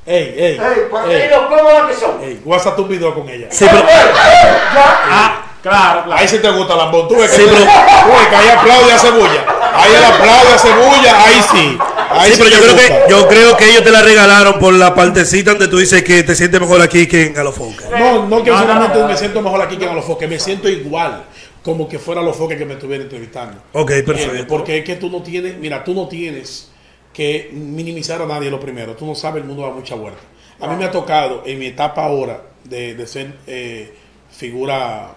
ey, 0.07 0.35
ey, 0.37 0.53
ey, 0.53 0.59
pues, 0.91 1.05
ey, 1.09 1.29
los 1.31 1.41
cómodos 1.47 1.91
que 1.91 1.95
son. 1.97 2.23
ey, 2.23 2.41
WhatsApp 2.45 2.79
un 2.79 2.89
video 2.89 3.15
con 3.15 3.29
ella. 3.29 3.49
Sí, 3.51 3.67
pero, 3.71 3.85
Ah, 3.89 5.47
claro, 5.63 6.05
claro. 6.05 6.21
Ahí 6.21 6.29
sí 6.29 6.39
te 6.39 6.51
gusta 6.51 6.77
Lambón. 6.77 7.09
Tú 7.09 7.17
ves 7.17 7.31
que, 7.31 7.37
Sí, 7.37 7.43
tú- 7.43 7.51
pero- 7.55 8.31
que 8.31 8.37
ahí 8.37 8.49
aplaude 8.49 8.93
a 8.93 8.99
Cebulla. 8.99 9.45
Ahí 9.75 9.91
él 9.95 10.05
aplaude 10.05 10.53
a 10.55 10.59
Cebulla. 10.59 11.25
Ahí 11.25 11.41
sí. 11.53 11.79
Ahí 12.11 12.33
sí, 12.33 12.39
pero 12.43 12.51
yo 12.57 12.63
creo, 12.63 12.77
que, 12.77 13.03
yo 13.11 13.29
creo 13.29 13.57
que 13.57 13.71
ellos 13.71 13.83
te 13.85 13.91
la 13.91 14.03
regalaron 14.03 14.59
por 14.59 14.73
la 14.75 14.95
partecita 14.95 15.51
donde 15.51 15.69
tú 15.69 15.79
dices 15.79 16.03
que 16.03 16.23
te 16.23 16.35
sientes 16.35 16.61
mejor 16.61 16.81
aquí 16.81 17.07
que 17.07 17.27
en 17.27 17.39
Alofoca. 17.39 17.85
No, 17.91 18.27
no 18.27 18.43
que 18.43 18.51
No, 18.51 18.57
no, 18.57 18.63
solamente 18.63 18.99
no. 19.01 19.09
me 19.09 19.17
siento 19.17 19.43
mejor 19.43 19.61
aquí 19.63 19.77
que 19.77 19.85
en 19.87 19.95
los 19.97 20.05
foques. 20.05 20.29
Me 20.29 20.39
siento 20.39 20.69
igual. 20.69 21.25
como 21.63 21.89
que 21.89 21.99
fuera 21.99 22.23
los 22.23 22.37
foques 22.37 22.57
que 22.57 22.65
me 22.65 22.75
estuviera 22.75 23.03
entrevistando. 23.03 23.61
Ok, 23.73 23.91
perfecto. 24.07 24.47
Porque 24.47 24.79
es 24.79 24.85
que 24.85 24.95
tú 24.95 25.11
no 25.11 25.21
tienes, 25.21 25.57
mira, 25.59 25.83
tú 25.83 25.95
no 25.95 26.07
tienes 26.07 26.69
que 27.17 27.49
minimizar 27.51 28.21
a 28.21 28.27
nadie 28.27 28.51
lo 28.51 28.61
primero. 28.61 28.95
Tú 28.95 29.07
no 29.07 29.15
sabes, 29.15 29.41
el 29.41 29.49
mundo 29.49 29.63
da 29.63 29.71
mucha 29.71 29.95
vuelta. 29.95 30.21
A 30.61 30.69
mí 30.69 30.77
me 30.77 30.85
ha 30.85 30.91
tocado 30.91 31.45
en 31.47 31.59
mi 31.59 31.65
etapa 31.69 32.05
ahora 32.05 32.43
de, 32.63 32.95
de 32.95 33.07
ser 33.07 33.39
eh, 33.47 33.95
figura 34.31 35.15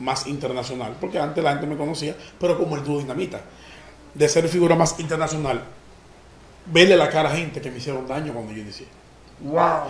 más 0.00 0.26
internacional, 0.26 0.96
porque 1.00 1.20
antes 1.20 1.44
la 1.44 1.52
gente 1.52 1.68
me 1.68 1.76
conocía, 1.76 2.16
pero 2.40 2.58
como 2.58 2.74
el 2.74 2.82
dúo 2.82 2.98
dinamita, 2.98 3.42
de 4.12 4.28
ser 4.28 4.48
figura 4.48 4.74
más 4.74 4.98
internacional, 4.98 5.62
verle 6.66 6.96
la 6.96 7.08
cara 7.08 7.30
a 7.30 7.36
gente 7.36 7.60
que 7.60 7.70
me 7.70 7.78
hicieron 7.78 8.08
daño 8.08 8.32
cuando 8.32 8.52
yo 8.52 8.62
inicié. 8.62 8.88
Wow. 9.38 9.84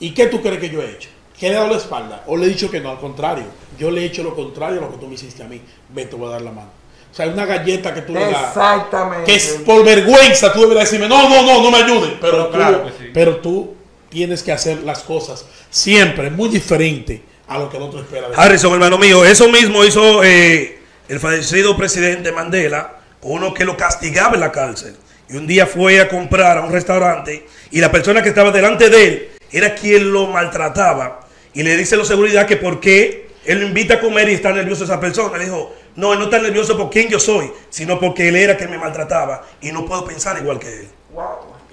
¿Y 0.00 0.12
qué 0.12 0.26
tú 0.26 0.42
crees 0.42 0.60
que 0.60 0.68
yo 0.68 0.82
he 0.82 0.90
hecho? 0.90 1.08
¿Que 1.38 1.48
le 1.48 1.54
he 1.54 1.56
dado 1.56 1.70
la 1.70 1.78
espalda? 1.78 2.24
¿O 2.26 2.36
le 2.36 2.44
he 2.44 2.48
dicho 2.50 2.70
que 2.70 2.80
no? 2.80 2.90
Al 2.90 3.00
contrario, 3.00 3.44
yo 3.78 3.90
le 3.90 4.02
he 4.02 4.04
hecho 4.04 4.22
lo 4.22 4.36
contrario 4.36 4.80
a 4.80 4.82
lo 4.82 4.90
que 4.90 4.98
tú 4.98 5.06
me 5.06 5.14
hiciste 5.14 5.42
a 5.42 5.48
mí. 5.48 5.62
Ven, 5.88 6.10
te 6.10 6.16
voy 6.16 6.28
a 6.28 6.32
dar 6.32 6.42
la 6.42 6.52
mano. 6.52 6.68
O 7.10 7.14
sea, 7.14 7.26
una 7.26 7.44
galleta 7.44 7.92
que 7.92 8.02
tú 8.02 8.14
le 8.14 8.20
das 8.20 8.48
Exactamente. 8.48 9.24
que 9.24 9.34
es 9.36 9.60
por 9.66 9.84
vergüenza 9.84 10.52
tú 10.52 10.60
deberías 10.60 10.88
decirme, 10.90 11.08
no, 11.08 11.28
no, 11.28 11.42
no, 11.42 11.62
no 11.62 11.70
me 11.70 11.78
ayudes. 11.78 12.12
Pero, 12.20 12.32
Pero 12.32 12.46
tú, 12.46 12.52
claro 12.56 12.84
que 12.84 12.90
sí. 12.90 13.10
pero 13.12 13.36
tú 13.36 13.74
tienes 14.08 14.42
que 14.42 14.52
hacer 14.52 14.78
las 14.84 15.00
cosas 15.00 15.44
siempre 15.70 16.30
muy 16.30 16.48
diferente 16.48 17.22
a 17.48 17.58
lo 17.58 17.68
que 17.68 17.76
el 17.78 17.82
otro 17.82 18.00
espera 18.00 18.28
de 18.28 18.34
ti. 18.34 18.40
Harrison, 18.40 18.72
hermano 18.74 18.96
mío, 18.98 19.24
eso 19.24 19.48
mismo 19.48 19.84
hizo 19.84 20.22
eh, 20.22 20.78
el 21.08 21.18
fallecido 21.18 21.76
presidente 21.76 22.30
Mandela, 22.30 22.98
uno 23.22 23.52
que 23.52 23.64
lo 23.64 23.76
castigaba 23.76 24.34
en 24.34 24.40
la 24.40 24.52
cárcel. 24.52 24.96
Y 25.28 25.36
un 25.36 25.46
día 25.46 25.66
fue 25.66 26.00
a 26.00 26.08
comprar 26.08 26.58
a 26.58 26.62
un 26.62 26.72
restaurante 26.72 27.46
y 27.70 27.80
la 27.80 27.90
persona 27.90 28.22
que 28.22 28.28
estaba 28.30 28.50
delante 28.50 28.88
de 28.88 29.04
él 29.04 29.28
era 29.52 29.74
quien 29.74 30.12
lo 30.12 30.26
maltrataba. 30.28 31.20
Y 31.54 31.62
le 31.64 31.76
dice 31.76 31.96
a 31.96 31.98
la 31.98 32.04
seguridad 32.04 32.46
que 32.46 32.56
por 32.56 32.78
qué 32.80 33.28
él 33.44 33.60
lo 33.60 33.66
invita 33.66 33.94
a 33.94 34.00
comer 34.00 34.28
y 34.28 34.34
está 34.34 34.52
nervioso 34.52 34.84
esa 34.84 35.00
persona. 35.00 35.36
Le 35.38 35.44
dijo, 35.46 35.74
no, 35.96 36.12
él 36.12 36.18
no 36.18 36.24
está 36.26 36.38
nervioso 36.38 36.76
por 36.76 36.90
quién 36.90 37.08
yo 37.08 37.18
soy, 37.20 37.52
sino 37.68 37.98
porque 37.98 38.28
él 38.28 38.36
era 38.36 38.56
quien 38.56 38.70
me 38.70 38.78
maltrataba 38.78 39.42
y 39.60 39.72
no 39.72 39.84
puedo 39.84 40.04
pensar 40.04 40.38
igual 40.38 40.58
que 40.58 40.68
él. 40.68 40.88
Wow. 41.12 41.24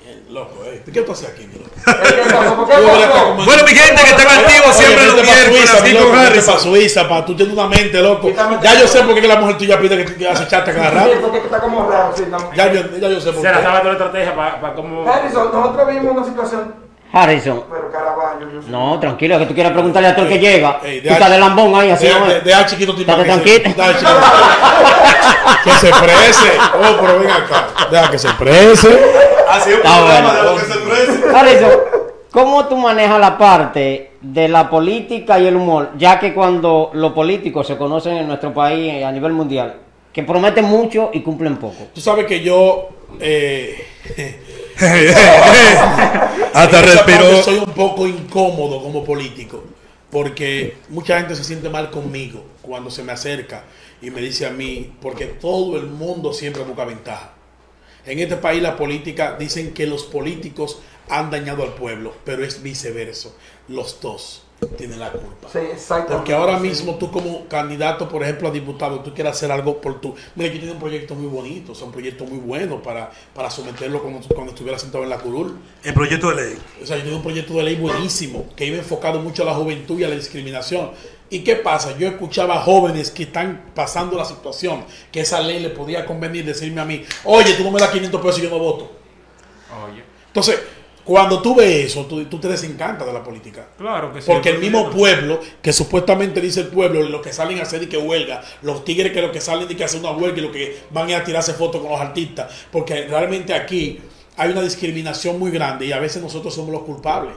Bien, 0.03 0.23
loco, 0.29 0.63
eh. 0.65 0.81
¿Qué 0.93 1.01
tú 1.01 1.11
haces 1.11 1.27
aquí, 1.29 1.45
mi 1.47 1.59
loco? 1.59 1.69
¿Qué 1.85 2.33
pasó? 2.33 2.55
¿Por 2.55 2.67
qué 2.67 3.07
pasó? 3.07 3.33
Bueno, 3.45 3.63
mi 3.63 3.71
gente 3.71 4.01
que 4.03 4.09
están 4.09 4.39
activos 4.39 4.67
Oye, 4.77 4.85
siempre 4.85 5.05
los 5.05 5.15
miércoles 5.15 5.45
Suiza, 5.59 5.77
aquí 5.79 5.87
mi 5.89 5.93
loco, 5.95 6.05
con 6.09 6.15
vete 6.19 6.27
Harrison. 6.31 6.53
pa' 6.55 6.59
Suiza, 6.61 7.09
pa. 7.09 7.25
Tú 7.25 7.35
tienes 7.35 7.53
una 7.53 7.67
mente, 7.67 8.01
loco. 8.01 8.29
Ya 8.29 8.73
yo 8.75 8.79
todo. 8.79 8.87
sé 8.87 9.01
por 9.03 9.15
qué 9.15 9.21
que 9.21 9.27
la 9.27 9.35
mujer 9.35 9.57
tuya 9.57 9.79
pide 9.79 9.97
que 10.05 10.11
te 10.11 10.29
haces 10.29 10.47
chata 10.47 10.73
cada 10.73 10.89
Sí, 10.91 10.95
rato. 10.95 11.21
porque 11.21 11.37
está 11.39 11.59
como 11.59 11.89
raro. 11.89 12.13
Sí, 12.15 12.23
no. 12.29 12.53
Ya 12.55 12.71
yo, 12.71 12.81
ya 12.97 13.09
yo 13.09 13.19
sé 13.19 13.33
por 13.33 13.41
Se 13.41 13.49
la 13.51 13.57
qué. 13.57 13.63
sabe 13.63 13.79
toda 13.79 13.83
la 13.83 13.91
estrategia 13.91 14.35
para 14.35 14.73
cómo. 14.73 15.11
Harrison, 15.11 15.51
nosotros 15.51 15.87
vimos 15.89 16.15
una 16.15 16.25
situación. 16.25 16.86
Harrison. 17.21 17.63
Pero 17.69 17.91
Caraballo, 17.91 18.51
yo 18.53 18.61
sé. 18.61 18.69
No, 18.69 18.99
tranquilo, 18.99 19.39
que 19.39 19.45
tú 19.45 19.53
quieres 19.53 19.71
preguntarle 19.71 20.09
a 20.09 20.15
todo 20.15 20.25
el 20.25 20.31
que 20.33 20.39
llega. 20.39 20.79
Ey, 20.83 21.01
Tú 21.01 21.09
estás 21.09 21.29
de 21.31 21.37
lambón 21.39 21.73
ahí, 21.75 21.89
así 21.91 22.05
Deja 22.07 22.19
no 22.19 22.25
de, 22.27 22.37
es. 22.37 22.43
deja 22.43 22.59
al 22.59 22.65
chiquito 22.65 22.95
Timba 22.95 23.13
Estate 23.13 23.27
que 23.43 23.49
se- 23.49 23.59
tranquilo. 23.59 23.75
deja 23.75 23.89
al 23.89 23.95
chiquito- 23.97 25.63
que 25.63 25.71
se 25.71 25.89
prese. 25.89 26.51
Oh, 26.75 26.97
pero 27.01 27.19
ven 27.19 27.31
acá. 27.31 27.67
Deja 27.91 28.11
que 28.11 28.19
se 28.19 28.29
prese. 28.33 28.99
Así 29.49 29.69
es 29.71 29.75
un 29.75 29.81
Está 29.81 29.95
programa 29.97 30.29
bueno. 30.33 30.33
de 30.33 30.43
lo 30.43 30.55
que 30.57 30.65
se 30.65 30.77
ofrece. 30.77 31.35
Harrison, 31.37 31.71
¿cómo 32.31 32.65
tú 32.67 32.77
manejas 32.77 33.19
la 33.19 33.37
parte 33.37 34.11
de 34.21 34.47
la 34.49 34.69
política 34.69 35.39
y 35.39 35.47
el 35.47 35.55
humor? 35.55 35.91
Ya 35.97 36.19
que 36.19 36.33
cuando 36.33 36.89
los 36.93 37.13
políticos 37.13 37.65
se 37.67 37.77
conocen 37.77 38.17
en 38.17 38.27
nuestro 38.27 38.53
país 38.53 38.93
eh, 38.93 39.05
a 39.05 39.11
nivel 39.11 39.31
mundial, 39.33 39.75
que 40.13 40.23
prometen 40.23 40.65
mucho 40.65 41.11
y 41.13 41.21
cumplen 41.21 41.57
poco. 41.57 41.87
Tú 41.93 42.01
sabes 42.01 42.25
que 42.25 42.41
yo. 42.41 42.89
Eh, 43.19 43.85
Hasta 46.53 46.81
respiró. 46.81 47.43
Soy 47.43 47.59
un 47.59 47.73
poco 47.73 48.07
incómodo 48.07 48.81
como 48.81 49.03
político. 49.03 49.63
Porque 50.11 50.77
mucha 50.89 51.19
gente 51.19 51.35
se 51.35 51.43
siente 51.43 51.69
mal 51.69 51.91
conmigo 51.91 52.45
cuando 52.61 52.89
se 52.89 53.03
me 53.03 53.11
acerca 53.11 53.65
y 54.01 54.09
me 54.09 54.21
dice 54.21 54.45
a 54.45 54.51
mí, 54.51 54.93
porque 55.01 55.25
todo 55.25 55.77
el 55.77 55.87
mundo 55.87 56.31
siempre 56.33 56.63
busca 56.63 56.85
ventaja. 56.85 57.33
En 58.05 58.19
este 58.19 58.37
país 58.37 58.61
la 58.61 58.77
política 58.77 59.35
dicen 59.37 59.73
que 59.73 59.85
los 59.85 60.03
políticos 60.03 60.79
han 61.09 61.29
dañado 61.29 61.63
al 61.63 61.73
pueblo, 61.73 62.13
pero 62.23 62.45
es 62.45 62.63
viceversa. 62.63 63.29
Los 63.67 63.99
dos 63.99 64.46
tienen 64.77 64.99
la 64.99 65.11
culpa. 65.11 65.47
Sí, 65.51 65.59
exactamente. 65.59 66.15
Porque 66.15 66.33
ahora 66.33 66.57
Sí. 66.57 66.63
mismo 66.67 66.95
tú 66.95 67.11
como 67.11 67.45
candidato, 67.47 68.09
por 68.09 68.23
ejemplo, 68.23 68.47
a 68.47 68.51
diputado, 68.51 69.01
tú 69.01 69.13
quieres 69.13 69.33
hacer 69.33 69.51
algo 69.51 69.79
por 69.79 70.01
tu... 70.01 70.15
Mira, 70.35 70.51
yo 70.53 70.59
tengo 70.59 70.73
un 70.73 70.79
proyecto 70.79 71.13
muy 71.15 71.27
bonito, 71.27 71.73
o 71.73 71.75
sea, 71.75 71.85
un 71.85 71.91
proyecto 71.91 72.25
muy 72.25 72.39
bueno 72.39 72.81
para, 72.81 73.11
para 73.35 73.49
someterlo 73.51 74.01
cuando, 74.01 74.27
cuando 74.29 74.51
estuviera 74.53 74.79
sentado 74.79 75.03
en 75.03 75.11
la 75.11 75.19
curul. 75.19 75.57
El 75.83 75.93
proyecto 75.93 76.31
de 76.31 76.43
ley. 76.43 76.57
O 76.81 76.85
sea, 76.85 76.97
yo 76.97 77.03
tengo 77.03 77.17
un 77.17 77.23
proyecto 77.23 77.53
de 77.53 77.63
ley 77.63 77.75
buenísimo 77.75 78.45
que 78.55 78.65
iba 78.65 78.77
enfocado 78.77 79.19
mucho 79.19 79.43
a 79.43 79.45
la 79.45 79.53
juventud 79.53 79.99
y 79.99 80.03
a 80.03 80.09
la 80.09 80.15
discriminación. 80.15 80.89
¿Y 81.29 81.43
qué 81.43 81.57
pasa? 81.57 81.97
Yo 81.97 82.07
escuchaba 82.07 82.55
a 82.55 82.61
jóvenes 82.61 83.11
que 83.11 83.23
están 83.23 83.65
pasando 83.75 84.17
la 84.17 84.25
situación, 84.25 84.85
que 85.11 85.19
esa 85.19 85.39
ley 85.41 85.59
le 85.59 85.69
podía 85.69 86.05
convenir 86.05 86.45
decirme 86.45 86.81
a 86.81 86.85
mí, 86.85 87.03
oye, 87.25 87.53
tú 87.53 87.63
no 87.63 87.71
me 87.71 87.79
das 87.79 87.89
500 87.91 88.21
pesos 88.21 88.39
y 88.39 88.43
yo 88.43 88.49
no 88.49 88.59
voto. 88.59 88.91
Oye. 89.91 90.01
Entonces, 90.27 90.59
cuando 91.07 91.41
tú 91.41 91.55
ves 91.55 91.85
eso, 91.85 92.05
tú, 92.05 92.25
tú 92.25 92.37
te 92.37 92.49
desencantas 92.49 93.07
de 93.07 93.13
la 93.13 93.23
política. 93.23 93.65
Claro 93.77 94.11
que 94.11 94.21
sí. 94.21 94.29
Porque 94.29 94.49
el 94.49 94.59
mismo 94.59 94.89
pueblo, 94.89 95.39
que 95.61 95.71
supuestamente 95.71 96.41
dice 96.41 96.59
el 96.59 96.67
pueblo, 96.67 97.01
los 97.01 97.21
que 97.21 97.31
salen 97.31 97.59
a 97.59 97.61
hacer 97.61 97.83
y 97.83 97.87
que 97.87 97.97
huelga, 97.97 98.43
los 98.61 98.83
tigres 98.83 99.13
que 99.13 99.21
lo 99.21 99.31
que 99.31 99.39
salen 99.39 99.71
y 99.71 99.75
que 99.75 99.85
hacen 99.85 100.01
una 100.01 100.11
huelga 100.11 100.39
y 100.39 100.41
lo 100.41 100.51
que 100.51 100.79
van 100.89 101.09
a 101.13 101.23
tirarse 101.23 101.53
fotos 101.53 101.81
con 101.81 101.91
los 101.91 102.01
artistas, 102.01 102.51
porque 102.73 103.07
realmente 103.07 103.53
aquí 103.53 104.01
hay 104.35 104.51
una 104.51 104.61
discriminación 104.61 105.39
muy 105.39 105.49
grande 105.49 105.85
y 105.85 105.93
a 105.93 105.99
veces 105.99 106.21
nosotros 106.21 106.53
somos 106.53 106.71
los 106.71 106.81
culpables, 106.81 107.35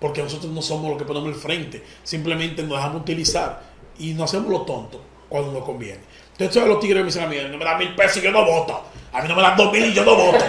porque 0.00 0.22
nosotros 0.22 0.50
no 0.50 0.62
somos 0.62 0.88
los 0.88 0.96
que 0.96 1.04
ponemos 1.04 1.28
el 1.28 1.34
frente, 1.34 1.84
simplemente 2.02 2.62
nos 2.62 2.78
dejamos 2.78 3.02
utilizar 3.02 3.62
y 3.98 4.14
nos 4.14 4.30
hacemos 4.30 4.50
los 4.50 4.64
tontos 4.64 5.02
cuando 5.28 5.52
nos 5.52 5.64
conviene. 5.64 6.00
Entonces 6.38 6.66
los 6.66 6.80
tigres 6.80 7.02
me 7.02 7.06
dicen 7.08 7.24
a 7.24 7.26
mí, 7.26 7.36
no 7.50 7.58
me 7.58 7.64
dan 7.66 7.76
mil 7.78 7.94
pesos 7.94 8.16
y 8.16 8.22
yo 8.22 8.32
no 8.32 8.46
voto, 8.46 8.82
a 9.12 9.20
mí 9.20 9.28
no 9.28 9.36
me 9.36 9.42
dan 9.42 9.54
dos 9.54 9.70
mil 9.70 9.84
y 9.84 9.92
yo 9.92 10.02
no 10.02 10.16
voto. 10.16 10.42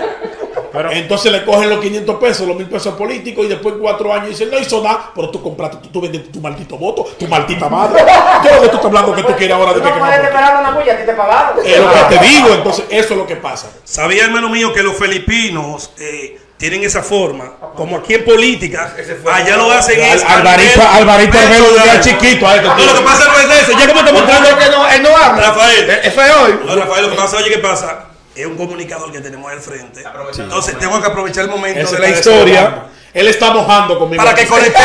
Pero, 0.73 0.91
Entonces 0.91 1.31
le 1.31 1.45
cogen 1.45 1.69
los 1.69 1.79
500 1.79 2.15
pesos, 2.15 2.47
los 2.47 2.57
mil 2.57 2.67
pesos 2.67 2.95
políticos 2.95 3.45
y 3.45 3.47
después 3.47 3.75
cuatro 3.79 4.11
años 4.11 4.29
dicen, 4.29 4.49
no 4.49 4.57
hizo 4.57 4.81
nada, 4.81 5.11
pero 5.13 5.29
tú 5.29 5.39
compraste, 5.39 5.77
tú, 5.77 5.89
tú 5.89 6.01
vendiste 6.01 6.29
tu 6.29 6.41
maldito 6.41 6.79
voto, 6.79 7.03
tu 7.19 7.27
maldita 7.27 7.69
madre. 7.69 8.03
¿Qué 8.41 8.49
es 8.49 8.55
lo 8.55 8.61
que 8.63 8.69
tú 8.69 8.75
estás 8.77 8.85
hablando 8.85 9.13
que 9.13 9.21
tú 9.21 9.35
quieres 9.35 9.55
ahora 9.55 9.73
de 9.73 9.81
que, 9.81 9.87
No 9.87 9.93
que 9.93 9.99
puedes 9.99 10.17
no? 10.17 10.23
esperar 10.23 10.59
una 10.61 10.71
bulla, 10.71 10.93
a 10.93 10.97
ti 10.97 11.05
te 11.05 11.13
pagaron. 11.13 11.59
Es 11.63 11.79
lo 11.79 11.93
que 11.93 12.17
te 12.17 12.25
digo, 12.25 12.47
entonces 12.55 12.85
eso 12.89 13.13
es 13.13 13.17
lo 13.19 13.27
que 13.27 13.35
pasa. 13.35 13.69
Sabía, 13.83 14.25
hermano 14.25 14.49
mío, 14.49 14.73
que 14.73 14.81
los 14.81 14.97
filipinos 14.97 15.91
eh, 15.99 16.39
tienen 16.57 16.83
esa 16.83 17.03
forma, 17.03 17.51
como 17.75 17.97
aquí 17.97 18.15
en 18.15 18.25
política, 18.25 18.95
allá 19.31 19.57
lo 19.57 19.71
hacen 19.71 19.99
es 19.99 20.23
Alvarito, 20.23 20.81
Alvarito 20.81 21.37
ya 21.85 21.99
chiquito 21.99 22.47
a 22.47 22.55
este 22.55 22.67
No, 22.67 22.77
lo 22.77 22.95
que 22.95 23.01
pasa 23.01 23.25
no 23.31 23.37
es 23.37 23.61
eso, 23.61 23.77
ya 23.77 23.87
como 23.87 23.99
estamos 23.99 24.21
entrando 24.21 24.57
que 24.57 24.69
no, 24.71 24.89
él 24.89 25.03
no 25.03 25.15
habla. 25.15 25.49
Rafael. 25.49 25.89
Eso 26.03 26.21
es 26.23 26.35
hoy. 26.35 26.59
No, 26.65 26.75
Rafael, 26.75 27.03
lo 27.03 27.11
que 27.11 27.17
pasa, 27.17 27.37
oye, 27.37 27.49
¿qué 27.51 27.59
pasa? 27.59 28.05
Es 28.35 28.45
un 28.47 28.55
comunicador 28.57 29.11
que 29.11 29.19
tenemos 29.21 29.51
al 29.51 29.59
frente. 29.61 30.03
Entonces 30.37 30.77
tengo 30.79 30.99
que 30.99 31.07
aprovechar 31.07 31.43
el 31.45 31.51
momento 31.51 31.91
de 31.91 31.99
la 31.99 32.09
historia. 32.09 32.85
Él 33.13 33.27
está 33.27 33.51
mojando 33.51 33.99
conmigo. 33.99 34.23
para 34.23 34.35
que 34.35 34.47
conecte. 34.47 34.79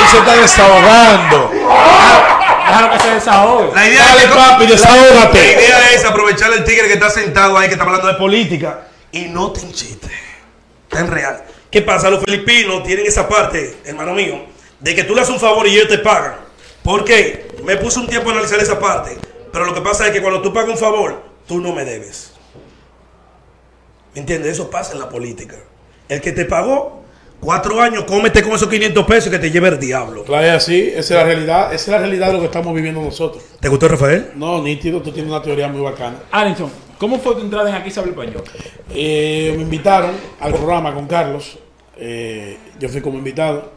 Él 0.00 0.06
se 0.10 0.18
está 0.18 0.36
desahogando. 0.36 1.50
déjalo 2.66 2.90
que 2.92 2.98
se 3.00 3.14
desahogue. 3.14 3.74
La 3.74 3.86
idea 3.88 4.04
Dale, 4.06 4.20
es 4.22 4.26
que- 4.28 4.34
papi, 4.36 4.64
La 4.64 4.70
desahógate. 4.70 5.38
idea 5.52 5.90
es 5.94 6.04
aprovechar 6.04 6.52
el 6.52 6.64
tigre 6.64 6.88
que 6.88 6.94
está 6.94 7.10
sentado 7.10 7.56
ahí, 7.58 7.68
que 7.68 7.74
está 7.74 7.84
hablando 7.84 8.06
de 8.06 8.14
política, 8.14 8.80
y 9.12 9.22
no 9.26 9.50
te 9.50 9.60
enchiste. 9.62 10.08
Está 10.88 11.00
en 11.00 11.10
real. 11.10 11.42
¿Qué 11.70 11.82
pasa? 11.82 12.10
Los 12.10 12.22
filipinos 12.24 12.82
tienen 12.84 13.06
esa 13.06 13.28
parte, 13.28 13.78
hermano 13.84 14.12
mío, 14.12 14.44
de 14.80 14.94
que 14.94 15.04
tú 15.04 15.14
le 15.14 15.22
haces 15.22 15.32
un 15.34 15.40
favor 15.40 15.66
y 15.66 15.70
ellos 15.76 15.88
te 15.88 15.98
pagan. 15.98 16.34
¿Por 16.82 17.04
qué? 17.04 17.48
Me 17.64 17.76
puse 17.76 17.98
un 17.98 18.06
tiempo 18.08 18.28
a 18.30 18.32
analizar 18.32 18.58
esa 18.58 18.78
parte. 18.78 19.16
Pero 19.52 19.64
lo 19.64 19.74
que 19.74 19.80
pasa 19.80 20.06
es 20.06 20.12
que 20.12 20.20
cuando 20.22 20.40
tú 20.42 20.52
pagas 20.52 20.70
un 20.70 20.78
favor, 20.78 21.22
tú 21.50 21.58
no 21.58 21.74
me 21.74 21.84
debes. 21.84 22.30
¿Me 24.14 24.20
entiendes? 24.20 24.52
Eso 24.52 24.70
pasa 24.70 24.92
en 24.92 25.00
la 25.00 25.08
política. 25.08 25.56
El 26.08 26.20
que 26.20 26.30
te 26.30 26.44
pagó 26.44 27.02
cuatro 27.40 27.80
años, 27.80 28.04
cómete 28.04 28.40
con 28.44 28.52
esos 28.52 28.68
500 28.68 29.04
pesos 29.04 29.32
que 29.32 29.38
te 29.40 29.50
lleve 29.50 29.66
el 29.66 29.80
diablo. 29.80 30.22
Claro, 30.22 30.46
es 30.46 30.52
así, 30.52 30.80
esa 30.80 31.00
es 31.00 31.10
la 31.10 31.24
realidad, 31.24 31.74
esa 31.74 31.82
es 31.82 31.88
la 31.88 31.98
realidad 31.98 32.28
de 32.28 32.34
lo 32.34 32.38
que 32.38 32.44
estamos 32.44 32.72
viviendo 32.72 33.02
nosotros. 33.02 33.42
¿Te 33.58 33.68
gustó, 33.68 33.88
Rafael? 33.88 34.30
No, 34.36 34.62
nítido, 34.62 35.02
tú 35.02 35.10
tienes 35.10 35.28
una 35.28 35.42
teoría 35.42 35.66
muy 35.66 35.80
bacana. 35.80 36.18
Alison, 36.30 36.70
¿cómo 36.98 37.18
fue 37.18 37.34
tu 37.34 37.40
entrada 37.40 37.68
en 37.68 37.74
Aquí 37.74 37.90
se 37.90 37.98
habla 37.98 38.12
español? 38.12 38.44
Eh, 38.94 39.52
me 39.56 39.62
invitaron 39.64 40.12
al 40.38 40.52
programa 40.52 40.94
con 40.94 41.08
Carlos. 41.08 41.58
eh, 41.96 42.58
yo 42.78 42.88
fui 42.88 43.00
como 43.00 43.18
invitado. 43.18 43.72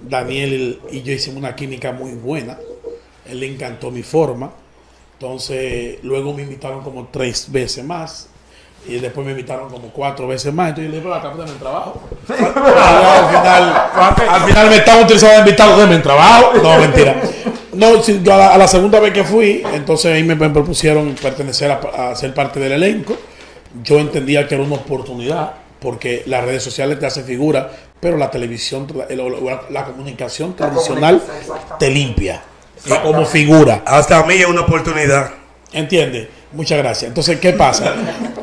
Daniel 0.00 0.78
y 0.92 1.02
yo 1.02 1.12
hicimos 1.12 1.40
una 1.40 1.56
química 1.56 1.90
muy 1.90 2.12
buena. 2.12 2.60
Él 3.28 3.40
le 3.40 3.52
encantó 3.52 3.90
mi 3.90 4.04
forma. 4.04 4.52
Entonces, 5.20 5.98
luego 6.02 6.32
me 6.32 6.42
invitaron 6.42 6.82
como 6.82 7.08
tres 7.10 7.50
veces 7.50 7.84
más. 7.84 8.28
Y 8.86 9.00
después 9.00 9.26
me 9.26 9.32
invitaron 9.32 9.68
como 9.68 9.88
cuatro 9.88 10.28
veces 10.28 10.54
más. 10.54 10.68
Entonces 10.68 10.86
yo 10.86 10.90
le 10.90 10.96
dije, 10.98 11.08
pero 11.08 11.14
acá 11.14 11.36
dame 11.36 11.50
el 11.50 11.58
trabajo. 11.58 12.00
al, 12.28 13.28
final, 13.28 14.28
al 14.28 14.48
final 14.48 14.70
me 14.70 14.76
estaban 14.76 15.04
utilizando 15.04 15.34
de 15.34 15.40
invitado, 15.40 15.76
dame 15.76 15.96
el 15.96 16.02
trabajo. 16.02 16.52
No, 16.62 16.78
mentira. 16.78 17.20
No, 17.72 17.88
a, 17.88 18.36
la, 18.36 18.54
a 18.54 18.58
la 18.58 18.68
segunda 18.68 19.00
vez 19.00 19.12
que 19.12 19.24
fui, 19.24 19.62
entonces 19.74 20.12
ahí 20.12 20.22
me, 20.22 20.34
me 20.36 20.50
propusieron 20.50 21.14
pertenecer 21.20 21.70
a, 21.70 22.10
a 22.10 22.14
ser 22.14 22.32
parte 22.32 22.60
del 22.60 22.72
elenco. 22.72 23.16
Yo 23.82 23.98
entendía 23.98 24.46
que 24.48 24.54
era 24.54 24.64
una 24.64 24.76
oportunidad, 24.76 25.52
porque 25.80 26.22
las 26.26 26.44
redes 26.44 26.62
sociales 26.62 26.98
te 26.98 27.06
hacen 27.06 27.24
figura, 27.24 27.70
pero 28.00 28.16
la 28.16 28.30
televisión, 28.30 28.86
la, 28.96 29.62
la 29.70 29.84
comunicación 29.84 30.54
tradicional 30.54 31.20
comunicación, 31.20 31.78
te 31.78 31.90
limpia. 31.90 32.42
Eh, 32.86 32.94
como 33.02 33.24
figura. 33.24 33.82
Hasta 33.86 34.18
a 34.18 34.26
mí 34.26 34.34
es 34.34 34.46
una 34.46 34.62
oportunidad. 34.62 35.32
¿Entiendes? 35.72 36.28
Muchas 36.52 36.78
gracias. 36.78 37.08
Entonces, 37.08 37.38
¿qué 37.40 37.52
pasa? 37.52 37.94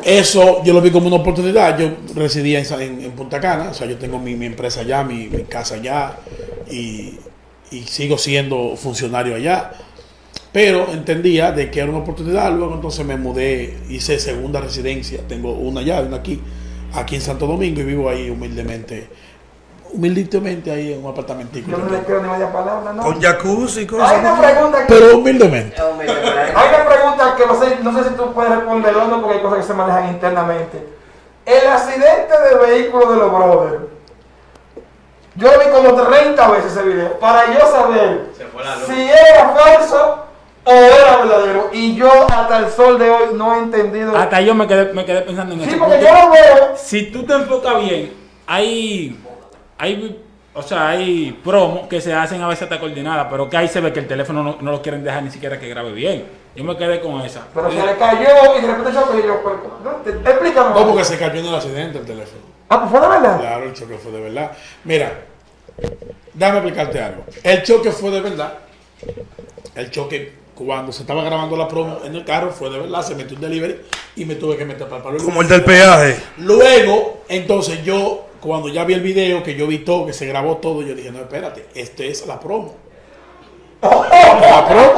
Eso 0.03 0.63
yo 0.63 0.73
lo 0.73 0.81
vi 0.81 0.91
como 0.91 1.07
una 1.07 1.15
oportunidad. 1.15 1.77
Yo 1.79 1.91
residía 2.13 2.59
en, 2.59 3.01
en 3.01 3.11
Punta 3.13 3.39
Cana, 3.39 3.69
o 3.71 3.73
sea, 3.73 3.87
yo 3.87 3.97
tengo 3.97 4.19
mi, 4.19 4.35
mi 4.35 4.45
empresa 4.45 4.81
allá, 4.81 5.03
mi, 5.03 5.27
mi 5.27 5.43
casa 5.43 5.75
allá, 5.75 6.17
y, 6.69 7.17
y 7.71 7.81
sigo 7.87 8.19
siendo 8.19 8.75
funcionario 8.77 9.35
allá. 9.35 9.71
Pero 10.51 10.87
entendía 10.93 11.51
de 11.51 11.71
que 11.71 11.79
era 11.79 11.89
una 11.89 11.97
oportunidad. 11.97 12.53
Luego 12.53 12.75
entonces 12.75 13.03
me 13.05 13.17
mudé, 13.17 13.75
hice 13.89 14.19
segunda 14.19 14.61
residencia. 14.61 15.21
Tengo 15.27 15.53
una 15.53 15.81
allá, 15.81 16.01
una 16.01 16.17
aquí, 16.17 16.39
aquí 16.93 17.15
en 17.15 17.21
Santo 17.21 17.47
Domingo, 17.47 17.81
y 17.81 17.85
vivo 17.85 18.07
ahí 18.07 18.29
humildemente, 18.29 19.07
humildemente 19.95 20.71
ahí 20.71 20.93
en 20.93 21.03
un 21.03 21.11
apartamentico. 21.11 21.71
Yo 21.71 21.77
no 21.77 21.89
le 21.89 21.99
creo 21.99 22.21
ni 22.21 22.29
media 22.29 22.51
palabra, 22.51 22.93
¿no? 22.93 23.03
Con 23.03 23.21
jacuzzi 23.21 23.79
y 23.79 23.81
Hay 23.83 23.87
cosas. 23.87 24.19
una 24.19 24.37
pregunta 24.41 24.77
que... 24.85 24.93
Pero 24.93 25.17
humildemente. 25.17 25.81
Hay 25.81 26.69
una 26.69 26.85
pregunta 26.85 27.35
que 27.37 27.45
no 27.45 27.59
sé, 27.59 27.77
no 27.81 27.97
sé 27.97 28.09
si 28.09 28.15
tú 28.15 28.33
puedes 28.33 28.51
responder 28.55 28.95
o 28.95 29.07
no, 29.07 29.21
porque 29.21 29.37
hay 29.37 29.41
cosas 29.43 29.59
que 29.59 29.63
se 29.65 29.73
manejan 29.73 30.09
internamente. 30.09 30.87
El 31.45 31.67
accidente 31.67 32.33
de 32.49 32.55
vehículo 32.65 33.11
de 33.11 33.17
los 33.17 33.31
brothers. 33.31 33.83
Yo 35.35 35.51
lo 35.51 35.59
vi 35.59 35.65
como 35.71 36.01
30 36.07 36.47
veces 36.51 36.71
ese 36.71 36.83
video. 36.83 37.19
Para 37.19 37.53
yo 37.53 37.59
saber 37.67 38.27
si 38.87 39.03
era 39.03 39.49
falso 39.49 40.25
o 40.63 40.71
era 40.71 41.17
verdadero. 41.17 41.69
Y 41.73 41.95
yo 41.95 42.09
hasta 42.29 42.59
el 42.59 42.69
sol 42.71 42.97
de 42.97 43.09
hoy 43.09 43.23
no 43.33 43.53
he 43.53 43.59
entendido. 43.59 44.15
Hasta 44.17 44.39
yo 44.41 44.55
me 44.55 44.65
quedé, 44.65 44.93
me 44.93 45.03
quedé 45.05 45.21
pensando 45.21 45.53
en 45.55 45.61
Sí, 45.61 45.69
eso. 45.69 45.77
porque 45.77 45.95
porque 45.97 46.05
yo 46.07 46.25
lo 46.25 46.31
veo. 46.31 46.73
si 46.77 47.11
tú 47.11 47.25
te 47.25 47.33
enfocas 47.33 47.79
bien, 47.81 48.13
hay, 48.47 49.19
hay, 49.77 50.21
o 50.53 50.61
sea, 50.61 50.89
hay 50.89 51.31
promos 51.43 51.87
que 51.87 51.99
se 52.01 52.13
hacen 52.13 52.41
a 52.41 52.47
veces 52.47 52.63
hasta 52.63 52.79
coordinadas, 52.79 53.27
pero 53.29 53.49
que 53.49 53.57
ahí 53.57 53.67
se 53.67 53.81
ve 53.81 53.91
que 53.93 53.99
el 53.99 54.07
teléfono 54.07 54.41
no, 54.43 54.57
no 54.61 54.71
lo 54.71 54.81
quieren 54.81 55.03
dejar 55.03 55.23
ni 55.23 55.31
siquiera 55.31 55.59
que 55.59 55.67
grabe 55.69 55.91
bien. 55.93 56.25
Yo 56.55 56.63
me 56.63 56.77
quedé 56.77 57.01
con 57.01 57.19
esa. 57.21 57.41
Pero 57.53 57.69
se 57.71 57.85
le 57.85 57.95
cayó 57.97 58.57
y 58.57 58.61
de 58.61 58.67
repente 58.67 58.91
chocó 58.93 59.19
y 59.19 59.23
yo. 59.23 59.41
no, 59.83 59.91
te- 59.97 60.29
Explícame. 60.29 60.69
No, 60.79 60.87
porque 60.87 61.03
se 61.03 61.17
cayó 61.17 61.39
en 61.39 61.45
el 61.47 61.55
accidente 61.55 61.99
el 61.99 62.05
teléfono. 62.05 62.41
Ah, 62.69 62.79
pues 62.79 62.91
fue 62.91 62.99
de 63.01 63.07
verdad. 63.09 63.39
Claro, 63.39 63.63
el 63.65 63.73
choque 63.73 63.97
fue 63.97 64.11
de 64.13 64.21
verdad. 64.21 64.51
Mira, 64.85 65.11
déjame 66.33 66.57
explicarte 66.59 67.01
algo. 67.01 67.23
El 67.43 67.63
choque 67.63 67.91
fue 67.91 68.09
de 68.11 68.21
verdad. 68.21 68.53
El 69.75 69.91
choque, 69.91 70.33
cuando 70.55 70.91
se 70.93 71.01
estaba 71.01 71.23
grabando 71.23 71.57
la 71.57 71.67
promo 71.67 71.99
en 72.05 72.15
el 72.15 72.23
carro, 72.23 72.51
fue 72.51 72.69
de 72.69 72.79
verdad. 72.79 73.01
Se 73.03 73.13
metió 73.15 73.35
un 73.35 73.41
delivery 73.41 73.81
y 74.15 74.25
me 74.25 74.35
tuve 74.35 74.55
que 74.57 74.65
meter 74.65 74.87
para 74.87 74.97
el 74.97 75.03
palo. 75.03 75.17
Como 75.23 75.41
el 75.41 75.47
del 75.49 75.63
peaje. 75.63 76.17
Luego, 76.37 77.23
entonces 77.27 77.83
yo, 77.83 78.27
cuando 78.45 78.69
ya 78.69 78.83
vi 78.85 78.93
el 78.93 79.01
video, 79.01 79.43
que 79.43 79.55
yo 79.55 79.67
vi 79.67 79.79
todo, 79.79 80.05
que 80.05 80.13
se 80.13 80.25
grabó 80.25 80.57
todo, 80.57 80.81
yo 80.81 80.93
dije, 80.95 81.11
no, 81.11 81.19
espérate, 81.19 81.65
esto 81.75 82.03
es 82.03 82.25
la 82.27 82.39
promo. 82.39 82.75
La 83.81 84.65
promo. 84.67 84.93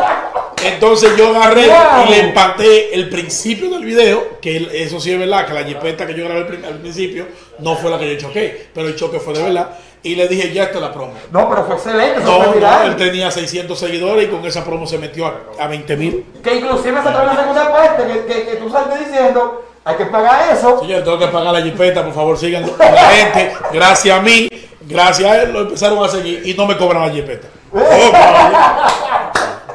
Entonces 0.66 1.16
yo 1.16 1.30
agarré 1.36 1.68
Wow. 1.68 2.06
y 2.08 2.10
le 2.12 2.20
empaté 2.22 2.94
el 2.96 3.10
principio 3.10 3.70
del 3.70 3.86
video, 3.86 4.40
que 4.42 4.70
eso 4.84 5.00
sí 5.00 5.12
es 5.12 5.20
verdad, 5.20 5.46
que 5.46 5.54
la 5.54 5.64
jipeta 5.64 6.06
que 6.08 6.16
yo 6.16 6.26
grabé 6.26 6.42
al 6.42 6.48
prin- 6.48 6.66
al 6.66 6.80
principio 6.80 7.28
no 7.60 7.76
fue 7.76 7.92
la 7.92 8.00
que 8.00 8.14
yo 8.16 8.20
choqué, 8.20 8.68
pero 8.74 8.88
el 8.88 8.96
choque 8.96 9.20
fue 9.20 9.34
de 9.34 9.44
verdad. 9.44 9.70
Y 10.04 10.16
le 10.16 10.28
dije, 10.28 10.52
ya 10.54 10.64
está 10.66 10.80
la 10.80 10.92
promo. 10.94 11.14
No, 11.32 11.50
pero 11.50 11.66
fue 11.66 11.76
excelente. 11.76 12.22
No, 12.22 12.42
fue 12.42 12.60
no, 12.62 12.84
él 12.84 12.96
tenía 12.96 13.30
600 13.30 13.78
seguidores 13.78 14.26
y 14.28 14.32
con 14.32 14.46
esa 14.46 14.64
promo 14.64 14.88
se 14.88 14.98
metió 14.98 15.26
a, 15.28 15.42
a 15.60 15.68
20 15.68 15.96
mil. 15.98 16.26
Que 16.44 16.56
inclusive 16.56 16.98
se 17.04 17.10
trae 17.10 17.24
una 17.24 17.36
segunda 17.36 17.72
parte 17.72 18.04
que, 18.08 18.34
que, 18.34 18.46
que 18.46 18.56
tú 18.56 18.70
saltes 18.70 19.00
diciendo, 19.00 19.64
hay 19.88 19.96
que 19.96 20.06
pagar 20.06 20.54
eso. 20.56 20.80
Señor, 20.82 21.04
tengo 21.04 21.18
que 21.20 21.28
pagar 21.28 21.54
la 21.54 21.62
jipeta, 21.62 22.04
por 22.04 22.14
favor, 22.14 22.38
sigan 22.38 22.64
la 22.80 23.10
gente. 23.10 23.54
Gracias 23.74 24.18
a 24.18 24.22
mí, 24.22 24.48
gracias 24.88 25.32
a 25.32 25.42
él, 25.44 25.54
lo 25.54 25.62
empezaron 25.62 26.04
a 26.04 26.08
seguir 26.08 26.42
y 26.46 26.54
no 26.54 26.66
me 26.68 26.78
cobran 26.78 27.08
la 27.08 27.14
jipeta. 27.14 27.48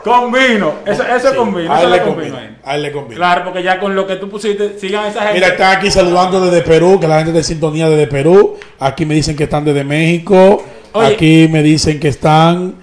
Con 0.04 0.32
vino, 0.32 0.74
eso, 0.84 1.04
eso 1.04 1.28
es 1.28 1.34
con 1.36 1.54
vino. 1.54 1.72
a 1.72 1.76
eso 1.76 1.84
él 1.84 1.90
le 1.92 1.96
es 1.98 2.02
con 2.02 2.16
vino 2.16 2.30
conviene. 2.34 2.38
ahí. 2.48 2.56
A 2.64 2.74
él 2.74 2.82
le 2.82 2.90
conviene. 2.90 3.14
Claro, 3.16 3.44
porque 3.44 3.62
ya 3.62 3.78
con 3.78 3.94
lo 3.94 4.04
que 4.04 4.16
tú 4.16 4.28
pusiste, 4.28 4.76
sigan 4.76 5.06
esa 5.06 5.20
gente. 5.20 5.34
Mira, 5.34 5.46
están 5.48 5.76
aquí 5.76 5.92
saludando 5.92 6.40
desde 6.40 6.62
Perú, 6.62 6.98
que 6.98 7.06
la 7.06 7.18
gente 7.18 7.30
de 7.30 7.44
sintonía 7.44 7.88
desde 7.88 8.08
Perú. 8.08 8.56
Aquí 8.80 9.06
me 9.06 9.14
dicen 9.14 9.36
que 9.36 9.44
están 9.44 9.64
desde 9.64 9.84
México. 9.84 10.64
Oye. 10.90 11.06
Aquí 11.06 11.48
me 11.52 11.62
dicen 11.62 12.00
que 12.00 12.08
están. 12.08 12.74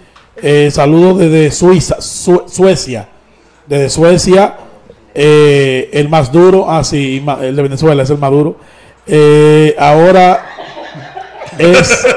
eh, 0.42 0.70
saludos 0.72 1.18
desde 1.20 1.52
Suiza, 1.52 2.00
Su- 2.00 2.46
Suecia. 2.48 3.10
Desde 3.68 3.90
Suecia. 3.90 4.54
Eh, 5.22 5.90
el 5.92 6.08
más 6.08 6.32
duro. 6.32 6.72
Ah, 6.72 6.82
sí, 6.82 7.22
el 7.42 7.54
de 7.54 7.62
Venezuela 7.62 8.04
es 8.04 8.10
el 8.10 8.18
más 8.18 8.32
duro. 8.32 8.56
Eh, 9.06 9.76
ahora 9.78 10.46
es 11.58 12.08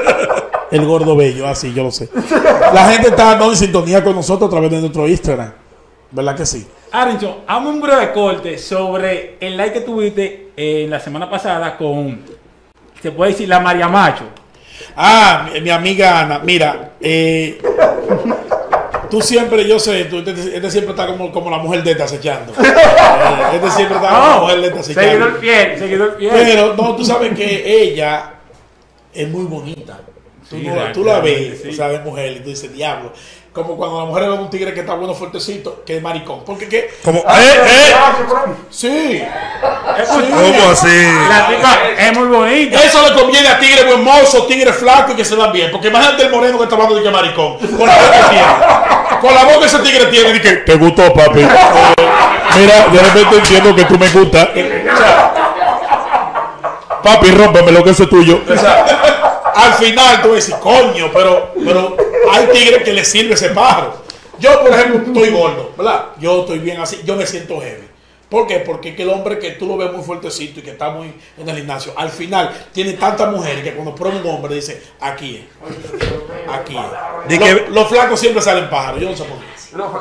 el 0.71 0.85
gordo 0.85 1.17
bello. 1.17 1.45
Así, 1.45 1.73
yo 1.73 1.83
lo 1.83 1.91
sé. 1.91 2.07
La 2.73 2.93
gente 2.93 3.09
está 3.09 3.35
no, 3.35 3.49
en 3.49 3.57
sintonía 3.57 4.01
con 4.01 4.15
nosotros 4.15 4.47
a 4.47 4.51
través 4.51 4.71
de 4.71 4.79
nuestro 4.79 5.05
Instagram. 5.05 5.51
¿Verdad 6.11 6.33
que 6.33 6.45
sí? 6.45 6.65
Arinson, 6.93 7.39
hazme 7.45 7.69
un 7.71 7.81
breve 7.81 8.13
corte 8.13 8.57
sobre 8.57 9.35
el 9.41 9.57
like 9.57 9.73
que 9.73 9.81
tuviste 9.81 10.51
eh, 10.55 10.85
la 10.87 10.99
semana 11.01 11.29
pasada 11.29 11.75
con, 11.75 12.21
se 13.01 13.11
puede 13.11 13.31
decir, 13.31 13.49
la 13.49 13.59
María 13.59 13.89
Macho. 13.89 14.25
Ah, 14.95 15.49
mi, 15.51 15.59
mi 15.59 15.71
amiga 15.71 16.21
Ana, 16.21 16.39
mira, 16.39 16.93
eh, 17.01 17.59
tú 19.13 19.21
siempre, 19.21 19.67
yo 19.67 19.77
sé, 19.77 20.05
tú, 20.05 20.17
este, 20.17 20.31
este 20.31 20.71
siempre 20.71 20.89
está 20.91 21.05
como, 21.05 21.31
como 21.31 21.51
la 21.51 21.59
mujer 21.59 21.83
de 21.83 21.91
esta 21.91 22.05
acechando. 22.05 22.51
Eh, 22.63 23.55
este 23.57 23.69
siempre 23.71 23.97
está 23.97 24.09
como 24.09 24.27
la 24.29 24.39
mujer 24.39 24.61
de 24.61 24.67
esta 24.69 24.79
acechando. 24.79 25.09
seguidor 25.11 25.39
fiel, 25.39 25.77
seguidor 25.79 26.17
fiel. 26.17 26.31
Pero 26.33 26.73
no, 26.73 26.95
tú 26.95 27.05
sabes 27.05 27.33
que 27.37 27.83
ella 27.83 28.33
es 29.13 29.29
muy 29.29 29.45
bonita. 29.45 29.99
Tú, 30.49 30.55
Sí, 30.57 30.67
no- 30.67 30.91
tú 30.91 31.03
la 31.05 31.19
ves, 31.19 31.59
sí. 31.61 31.69
o 31.69 31.73
sea, 31.73 31.89
de 31.89 31.99
mujer, 31.99 32.31
y 32.37 32.39
tú 32.39 32.49
dices, 32.49 32.73
diablo. 32.73 33.13
Como 33.53 33.77
cuando 33.77 33.99
la 33.99 34.05
mujer 34.05 34.23
ve 34.23 34.31
un 34.31 34.49
tigre 34.49 34.73
que 34.73 34.79
está 34.79 34.95
bueno 34.95 35.13
fuertecito, 35.13 35.83
que 35.85 35.97
es 35.97 36.01
maricón. 36.01 36.43
Porque 36.43 36.67
que, 36.67 36.89
Como, 37.05 37.19
¡eh, 37.19 37.23
Ah, 37.27 37.39
eh! 37.39 37.89
ya, 37.91 38.65
sí, 38.71 39.23
¿Cómo 40.31 40.71
así? 40.71 41.07
La 41.29 41.47
tipa 41.47 41.77
es 41.99 42.17
muy 42.17 42.27
bonita. 42.29 42.83
eso 42.83 43.07
le 43.07 43.13
conviene 43.13 43.47
a 43.47 43.59
tigre 43.59 43.83
buen 43.85 44.03
mozo, 44.03 44.47
tigre 44.47 44.73
flaco 44.73 45.11
y 45.11 45.15
que 45.15 45.23
se 45.23 45.35
dan 45.35 45.51
bien. 45.51 45.69
Porque 45.71 45.89
imagínate 45.89 46.23
el 46.23 46.31
moreno 46.31 46.57
que 46.57 46.63
está 46.63 46.73
hablando 46.75 46.95
de 46.95 47.03
que 47.03 47.11
maricón. 47.11 47.57
Con 47.59 47.87
la 47.87 47.95
voz 47.95 48.09
que 48.09 48.29
tiene. 48.31 49.21
Con 49.21 49.35
la 49.35 49.43
voz 49.43 49.57
que 49.59 49.65
ese 49.65 49.79
tigre 49.79 50.05
tiene, 50.07 50.41
que 50.41 50.51
te 50.51 50.75
gustó, 50.75 51.13
papi. 51.13 51.41
Eh, 52.55 52.59
mira, 52.59 52.87
de 52.87 52.99
repente 52.99 53.35
entiendo 53.37 53.75
que 53.75 53.85
tú 53.85 53.97
me 53.97 54.07
gustas. 54.09 54.49
O 54.93 54.97
sea, 54.97 55.33
papi, 57.03 57.31
rómpeme 57.31 57.71
lo 57.71 57.83
que 57.83 57.89
es 57.91 57.97
tuyo. 58.09 58.41
O 58.47 58.57
sea, 58.57 58.85
al 59.55 59.73
final 59.73 60.21
tú 60.21 60.33
dices, 60.33 60.55
coño, 60.55 61.09
pero, 61.13 61.53
pero 61.63 61.95
hay 62.31 62.47
tigres 62.47 62.83
que 62.83 62.93
le 62.93 63.03
sirve 63.05 63.33
ese 63.33 63.49
pájaro. 63.49 64.01
Yo, 64.39 64.61
por 64.61 64.71
ejemplo, 64.71 65.01
estoy 65.07 65.29
gordo, 65.31 65.71
¿verdad? 65.77 66.05
Yo 66.19 66.41
estoy 66.41 66.59
bien 66.59 66.79
así, 66.81 67.01
yo 67.05 67.15
me 67.15 67.25
siento 67.25 67.59
heavy. 67.61 67.87
¿Por 68.29 68.47
qué? 68.47 68.59
Porque 68.59 68.89
es 68.89 68.95
que 68.95 69.03
el 69.03 69.09
hombre 69.09 69.37
que 69.37 69.51
tú 69.51 69.67
lo 69.67 69.77
ves 69.77 69.91
muy 69.93 70.03
fuertecito 70.03 70.59
y 70.59 70.63
que 70.63 70.71
está 70.71 70.89
muy 70.89 71.13
en 71.37 71.47
el 71.47 71.55
gimnasio, 71.55 71.93
al 71.95 72.09
final 72.09 72.51
tiene 72.71 72.93
tantas 72.93 73.29
mujeres 73.31 73.63
que 73.63 73.73
cuando 73.73 73.93
prueba 73.93 74.17
un 74.17 74.27
hombre 74.27 74.55
dice, 74.55 74.81
aquí 74.99 75.45
es, 75.69 76.51
aquí 76.51 76.75
es. 76.75 77.39
Lo- 77.39 77.45
que- 77.45 77.65
los 77.69 77.87
flacos 77.87 78.19
siempre 78.19 78.41
salen 78.41 78.69
pájaros, 78.71 78.99
yo 79.01 79.09
no 79.11 79.15
sé 79.15 79.23
por 79.25 79.37
qué. 79.37 79.53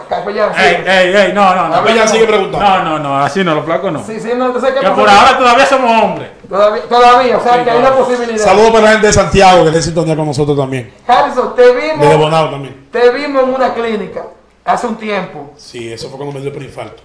Capellán. 0.09 0.53
Ey, 0.59 0.85
ey, 0.87 1.15
ey, 1.15 1.33
no, 1.35 1.55
no, 1.55 1.69
no. 1.69 1.75
A 1.77 1.91
ella 1.91 2.07
sigue 2.07 2.27
preguntando. 2.27 2.67
No, 2.67 2.85
no, 2.85 2.99
no, 2.99 3.19
así 3.23 3.43
no, 3.45 3.55
los 3.55 3.65
flacos 3.65 3.93
no. 3.93 4.05
Sí, 4.07 4.19
sí, 4.21 4.31
no, 4.37 4.47
entonces, 4.47 4.71
¿qué 4.75 4.81
Que 4.81 4.91
por 4.93 5.09
ahora 5.09 5.39
todavía 5.39 5.67
somos 5.67 6.03
hombres. 6.03 6.29
Todavía, 6.53 6.83
todavía, 6.87 7.39
o 7.39 7.43
sea, 7.43 7.59
Sí, 7.59 7.65
que 7.65 7.71
hay 7.71 7.79
una 7.79 7.97
posibilidad. 7.97 8.45
Saludos 8.45 8.71
para 8.73 8.83
la 8.85 8.91
gente 8.93 9.07
de 9.07 9.13
Santiago 9.15 9.61
que 9.63 9.67
está 9.69 9.79
en 9.79 9.83
sintonía 9.85 10.15
con 10.17 10.27
nosotros 10.27 10.55
también. 10.55 10.93
Harrison, 11.07 11.57
te 11.57 11.63
De 11.63 11.73
vimos, 11.95 12.19
Bonao 12.19 12.51
también. 12.51 12.89
te 12.93 13.09
vimos 13.11 13.43
en 13.45 13.55
una 13.55 13.73
clínica 13.73 14.27
hace 14.63 14.87
un 14.87 14.97
tiempo. 14.97 15.53
Sí, 15.57 15.91
eso 15.91 16.09
fue 16.11 16.19
cuando 16.19 16.35
me 16.35 16.41
dio 16.41 16.51
el 16.51 16.55
preinfarto. 16.55 17.03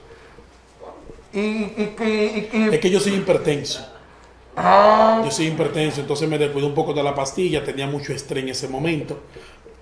Y, 1.32 1.40
y, 1.40 1.96
y, 1.98 2.50
y- 2.52 2.70
Es 2.74 2.80
que 2.82 2.90
yo 2.90 3.00
soy 3.00 3.14
hipertenso. 3.16 3.88
ah, 4.58 5.22
Yo 5.24 5.32
soy 5.32 5.48
hipertenso, 5.48 6.02
entonces 6.02 6.28
me 6.28 6.38
descuidé 6.38 6.66
un 6.68 6.74
poco 6.76 6.94
de 6.94 7.02
la 7.04 7.16
pastilla, 7.16 7.64
tenía 7.64 7.88
mucho 7.88 8.12
estrés 8.12 8.44
en 8.44 8.50
ese 8.50 8.68
momento. 8.68 9.18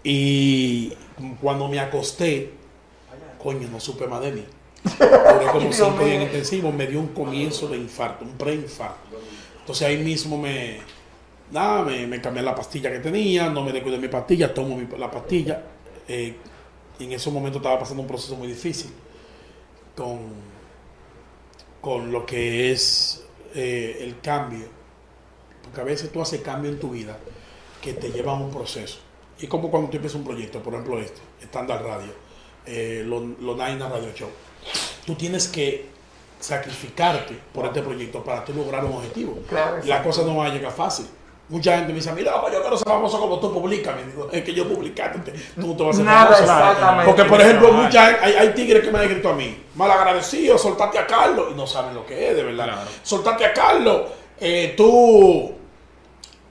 Y 0.03 0.93
cuando 1.41 1.67
me 1.67 1.79
acosté, 1.79 2.51
coño, 3.41 3.67
no 3.71 3.79
supe 3.79 4.05
más 4.05 4.21
de 4.21 4.31
mí. 4.31 4.45
Duré 4.99 5.47
como 5.51 5.71
cinco 5.73 6.05
días 6.05 6.21
intensivos, 6.21 6.71
me 6.71 6.85
dio 6.85 6.99
un 6.99 7.07
comienzo 7.07 7.67
de 7.67 7.77
infarto, 7.77 8.25
un 8.25 8.37
preinfarto. 8.37 9.17
Entonces 9.65 9.87
ahí 9.87 9.97
mismo 9.97 10.37
me, 10.37 10.77
nada, 11.49 11.81
me, 11.81 12.21
cambié 12.21 12.43
la 12.43 12.53
pastilla 12.53 12.91
que 12.91 12.99
tenía, 12.99 13.49
no 13.49 13.63
me 13.63 13.71
descuidé 13.71 13.95
de 13.95 14.01
mi 14.03 14.09
pastilla, 14.09 14.53
tomo 14.53 14.79
la 14.95 15.09
pastilla. 15.09 15.63
Eh, 16.07 16.35
y 16.99 17.03
en 17.03 17.11
ese 17.13 17.31
momento 17.31 17.57
estaba 17.57 17.79
pasando 17.79 18.03
un 18.03 18.07
proceso 18.07 18.35
muy 18.35 18.47
difícil 18.47 18.91
con, 19.95 20.19
con 21.81 22.11
lo 22.11 22.27
que 22.27 22.71
es 22.71 23.25
eh, 23.55 23.97
el 24.01 24.19
cambio. 24.19 24.67
Porque 25.63 25.81
a 25.81 25.83
veces 25.83 26.11
tú 26.11 26.21
haces 26.21 26.41
cambio 26.41 26.69
en 26.69 26.79
tu 26.79 26.91
vida 26.91 27.17
que 27.81 27.93
te 27.93 28.11
lleva 28.11 28.33
a 28.33 28.35
un 28.35 28.51
proceso. 28.51 28.99
Y 29.39 29.47
como 29.47 29.71
cuando 29.71 29.89
tú 29.89 29.97
empiezas 29.97 30.19
un 30.19 30.25
proyecto, 30.25 30.61
por 30.61 30.75
ejemplo 30.75 30.99
este, 30.99 31.21
Standard 31.41 31.83
Radio, 31.83 32.13
eh, 32.67 33.03
lo, 33.03 33.19
lo 33.19 33.57
Radio 33.57 34.13
Show. 34.13 34.29
Tú 35.07 35.15
tienes 35.15 35.47
que 35.47 35.94
sacrificarte 36.45 37.39
por 37.53 37.65
este 37.65 37.81
proyecto 37.81 38.23
para 38.23 38.45
tú 38.45 38.53
lograr 38.53 38.85
un 38.85 38.93
objetivo. 38.93 39.39
Claro, 39.49 39.77
La 39.83 40.03
cosa 40.03 40.23
no 40.23 40.37
va 40.37 40.45
a 40.45 40.49
llegar 40.49 40.71
fácil. 40.71 41.07
Mucha 41.47 41.75
gente 41.75 41.89
me 41.89 41.99
dice, 41.99 42.11
mira, 42.13 42.31
yo 42.51 42.61
quiero 42.61 42.75
ser 42.75 42.87
famoso 42.87 43.19
como 43.19 43.39
tú, 43.39 43.53
publicame. 43.53 44.03
Digo, 44.05 44.29
es 44.31 44.43
que 44.43 44.51
yo 44.53 44.67
publicarte, 44.67 45.31
tú 45.31 45.67
no 45.67 45.75
te 45.75 45.83
vas 45.83 45.87
a 45.87 45.91
hacer 45.91 46.05
Nada, 46.05 46.25
famoso. 46.25 46.43
exactamente. 46.43 47.05
Porque, 47.05 47.25
por 47.25 47.41
ejemplo, 47.41 47.71
mucha, 47.71 48.05
hay, 48.05 48.33
hay 48.33 48.49
tigres 48.53 48.83
que 48.83 48.91
me 48.91 48.97
han 48.97 49.05
escrito 49.05 49.29
a 49.29 49.33
mí, 49.33 49.63
malagradecido, 49.75 50.57
soltate 50.57 50.97
a 50.97 51.05
Carlos, 51.05 51.49
y 51.51 51.53
no 51.55 51.67
saben 51.67 51.93
lo 51.93 52.03
que 52.05 52.29
es, 52.29 52.35
de 52.35 52.43
verdad. 52.43 52.65
Claro. 52.65 52.89
Soltate 53.03 53.45
a 53.45 53.53
Carlos, 53.53 54.01
eh, 54.39 54.73
tú 54.75 55.53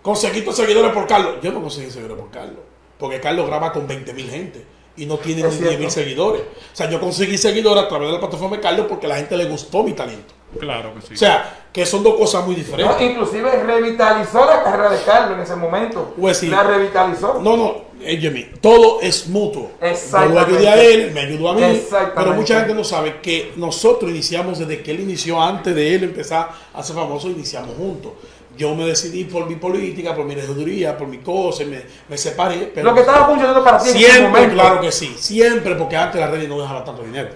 conseguiste 0.01 0.53
seguidores 0.53 0.93
por 0.93 1.09
Carlos. 1.09 1.37
Yo 1.43 1.51
no 1.51 1.61
conseguí 1.61 1.91
seguidores 1.91 2.17
por 2.17 2.31
Carlos, 2.31 2.61
porque 2.97 3.19
Carlos 3.21 3.49
graba 3.49 3.73
con 3.73 3.89
20 3.89 4.13
mil 4.13 4.31
gente 4.31 4.65
y 4.97 5.07
no 5.07 5.19
tiene 5.19 5.43
ni 5.43 5.57
10 5.57 5.79
mil 5.81 5.91
seguidores. 5.91 6.43
O 6.43 6.77
sea, 6.77 6.89
yo 6.91 7.01
conseguí 7.01 7.37
seguidores 7.39 7.85
a 7.85 7.89
través 7.89 8.09
de 8.09 8.15
la 8.15 8.21
plataforma 8.21 8.57
de 8.57 8.63
Carlos 8.63 8.87
porque 8.89 9.07
la 9.09 9.17
gente 9.17 9.37
le 9.37 9.47
gustó 9.47 9.83
mi 9.83 9.93
talento. 9.93 10.35
Claro 10.59 10.95
que 10.95 11.01
sí. 11.03 11.15
O 11.15 11.17
sea, 11.17 11.67
que 11.73 11.85
son 11.85 12.05
dos 12.05 12.15
cosas 12.15 12.45
muy 12.47 12.55
No, 12.55 12.63
diferentes. 12.63 13.03
inclusive 13.03 13.51
revitalizó 13.65 14.45
la 14.47 14.63
carrera 14.63 14.91
de 14.91 15.03
Carlos 15.03 15.37
en 15.37 15.43
ese 15.43 15.57
momento. 15.57 16.15
Pues 16.19 16.39
sí. 16.39 16.47
La 16.47 16.63
revitalizó. 16.63 17.41
No, 17.43 17.57
no, 17.57 17.75
óyeme, 18.01 18.53
todo 18.61 19.01
es 19.01 19.27
mutuo. 19.27 19.73
Yo 19.81 19.85
lo 19.85 19.91
Exactamente. 19.91 20.41
ayudé 20.55 20.69
a 20.69 20.81
él, 20.81 21.11
me 21.13 21.21
ayudó 21.23 21.49
a 21.49 21.55
mí. 21.55 21.63
Exactamente. 21.65 22.13
Pero 22.17 22.33
mucha 22.35 22.61
gente 22.61 22.75
no 22.75 22.85
sabe 22.85 23.21
que 23.21 23.53
nosotros 23.57 24.09
iniciamos 24.13 24.61
desde 24.61 24.81
que 24.81 24.93
él 24.93 25.01
inició, 25.01 25.43
antes 25.43 25.75
de 25.75 25.95
él 25.97 26.05
empezar 26.05 26.51
a 26.73 26.83
ser 26.85 26.95
famoso, 26.95 27.29
iniciamos 27.29 27.75
juntos. 27.77 28.13
Yo 28.57 28.75
me 28.75 28.85
decidí 28.87 29.25
por 29.25 29.47
mi 29.49 29.57
política, 29.57 30.15
por 30.15 30.25
mi 30.25 30.35
regiduría, 30.35 30.97
por 30.97 31.09
mi 31.09 31.19
cosa, 31.19 31.63
y 31.65 31.67
me, 31.67 31.83
me 32.09 32.17
separé. 32.19 32.71
Pero 32.75 32.89
Lo 32.91 32.95
que 32.95 33.01
estaba 33.01 33.27
funcionando 33.27 33.65
para 33.65 33.79
ti 33.79 33.91
en 33.91 33.97
ese 33.97 34.07
Siempre, 34.07 34.29
momento. 34.29 34.55
claro 34.55 34.81
que 34.81 34.93
sí. 34.93 35.15
Siempre, 35.19 35.75
porque 35.75 35.97
antes 35.97 36.21
las 36.21 36.31
redes 36.31 36.49
no 36.49 36.61
dejaban 36.61 36.85
tanto 36.85 37.03
dinero. 37.03 37.31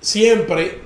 Siempre 0.00 0.80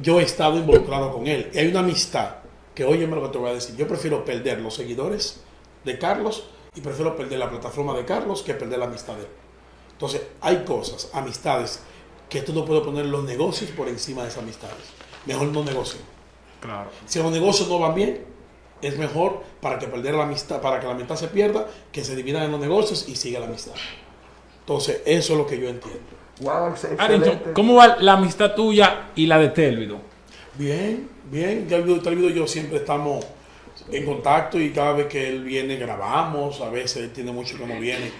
yo 0.00 0.20
he 0.20 0.22
estado 0.22 0.56
involucrado 0.56 1.12
con 1.12 1.26
él. 1.26 1.50
Y 1.52 1.58
hay 1.58 1.68
una 1.68 1.80
amistad 1.80 2.36
que, 2.74 2.84
óyeme 2.84 3.16
lo 3.16 3.22
que 3.22 3.28
te 3.28 3.38
voy 3.38 3.50
a 3.50 3.54
decir. 3.54 3.76
Yo 3.76 3.86
prefiero 3.86 4.24
perder 4.24 4.60
los 4.60 4.74
seguidores 4.74 5.40
de 5.84 5.98
Carlos 5.98 6.44
y 6.74 6.80
prefiero 6.80 7.16
perder 7.16 7.38
la 7.38 7.50
plataforma 7.50 7.94
de 7.94 8.04
Carlos 8.04 8.42
que 8.42 8.54
perder 8.54 8.78
la 8.78 8.86
amistad 8.86 9.14
de 9.14 9.22
él. 9.22 9.28
Entonces, 9.92 10.22
hay 10.40 10.64
cosas, 10.64 11.10
amistades, 11.12 11.80
que 12.28 12.40
tú 12.40 12.52
no 12.54 12.64
puedes 12.64 12.82
poner 12.82 13.06
los 13.06 13.24
negocios 13.24 13.70
por 13.70 13.88
encima 13.88 14.22
de 14.22 14.28
esas 14.28 14.42
amistades. 14.42 14.78
Mejor 15.26 15.48
no 15.48 15.62
negocio. 15.62 16.00
Claro. 16.60 16.90
Si 17.06 17.18
los 17.18 17.30
negocios 17.30 17.68
no 17.68 17.78
van 17.78 17.94
bien, 17.94 18.24
es 18.82 18.98
mejor 18.98 19.42
para 19.60 19.78
que 19.78 19.86
perder 19.86 20.14
la 20.14 20.24
amistad, 20.24 20.60
para 20.60 20.80
que 20.80 20.86
la 20.86 20.92
amistad 20.92 21.16
se 21.16 21.28
pierda, 21.28 21.66
que 21.90 22.04
se 22.04 22.14
dividan 22.16 22.42
en 22.42 22.50
los 22.50 22.60
negocios 22.60 23.08
y 23.08 23.16
siga 23.16 23.40
la 23.40 23.46
amistad. 23.46 23.72
Entonces, 24.60 25.00
eso 25.06 25.32
es 25.32 25.38
lo 25.38 25.46
que 25.46 25.58
yo 25.58 25.68
entiendo. 25.68 26.00
Wow, 26.40 26.70
excelente. 26.70 27.52
¿cómo 27.52 27.74
va 27.74 27.96
la 28.00 28.14
amistad 28.14 28.54
tuya 28.54 29.10
y 29.14 29.26
la 29.26 29.38
de 29.38 29.48
Telvido? 29.50 29.98
Bien, 30.54 31.08
bien. 31.30 31.66
Telvido 31.68 32.28
y 32.28 32.34
yo 32.34 32.46
siempre 32.46 32.78
estamos 32.78 33.24
en 33.90 34.04
contacto 34.04 34.60
y 34.60 34.70
cada 34.70 34.92
vez 34.92 35.06
que 35.06 35.28
él 35.28 35.44
viene 35.44 35.76
grabamos. 35.76 36.60
A 36.60 36.70
veces 36.70 37.04
él 37.04 37.12
tiene 37.12 37.32
mucho 37.32 37.56
que 37.56 37.66
no 37.66 37.78
viene, 37.78 38.10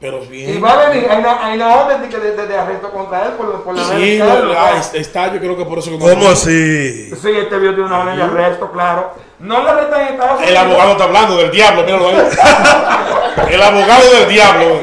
pero 0.00 0.20
bien. 0.20 0.56
Y 0.56 0.60
va 0.60 0.72
a 0.72 0.88
venir, 0.88 1.06
hay 1.10 1.18
una, 1.18 1.46
hay 1.46 1.54
una 1.56 1.74
orden 1.76 2.10
de, 2.10 2.46
de, 2.46 2.56
arresto 2.58 2.90
contra 2.90 3.26
él 3.26 3.32
por, 3.32 3.62
por 3.62 3.74
la 3.76 3.84
Sí, 3.84 4.18
no, 4.18 4.32
ah, 4.56 4.82
está, 4.94 5.30
yo 5.32 5.38
creo 5.40 5.56
que 5.58 5.64
por 5.66 5.78
eso 5.78 5.90
que 5.90 5.98
no- 5.98 6.08
¿Cómo 6.08 6.30
así? 6.30 7.10
Sí, 7.10 7.30
este 7.36 7.58
vio 7.58 7.74
tiene 7.74 7.84
una 7.84 7.98
orden 8.00 8.16
de 8.16 8.22
arresto, 8.22 8.72
claro. 8.72 9.12
No 9.40 9.62
le 9.62 9.68
arrestan 9.70 10.00
en 10.00 10.08
Estados 10.14 10.40
El 10.40 10.46
Unidos. 10.48 10.64
abogado 10.64 10.92
está 10.92 11.04
hablando 11.04 11.36
del 11.36 11.50
diablo, 11.50 11.82
míralo 11.84 12.08
ahí. 12.08 12.16
El 13.54 13.62
abogado 13.62 14.10
del 14.12 14.28
diablo. 14.28 14.80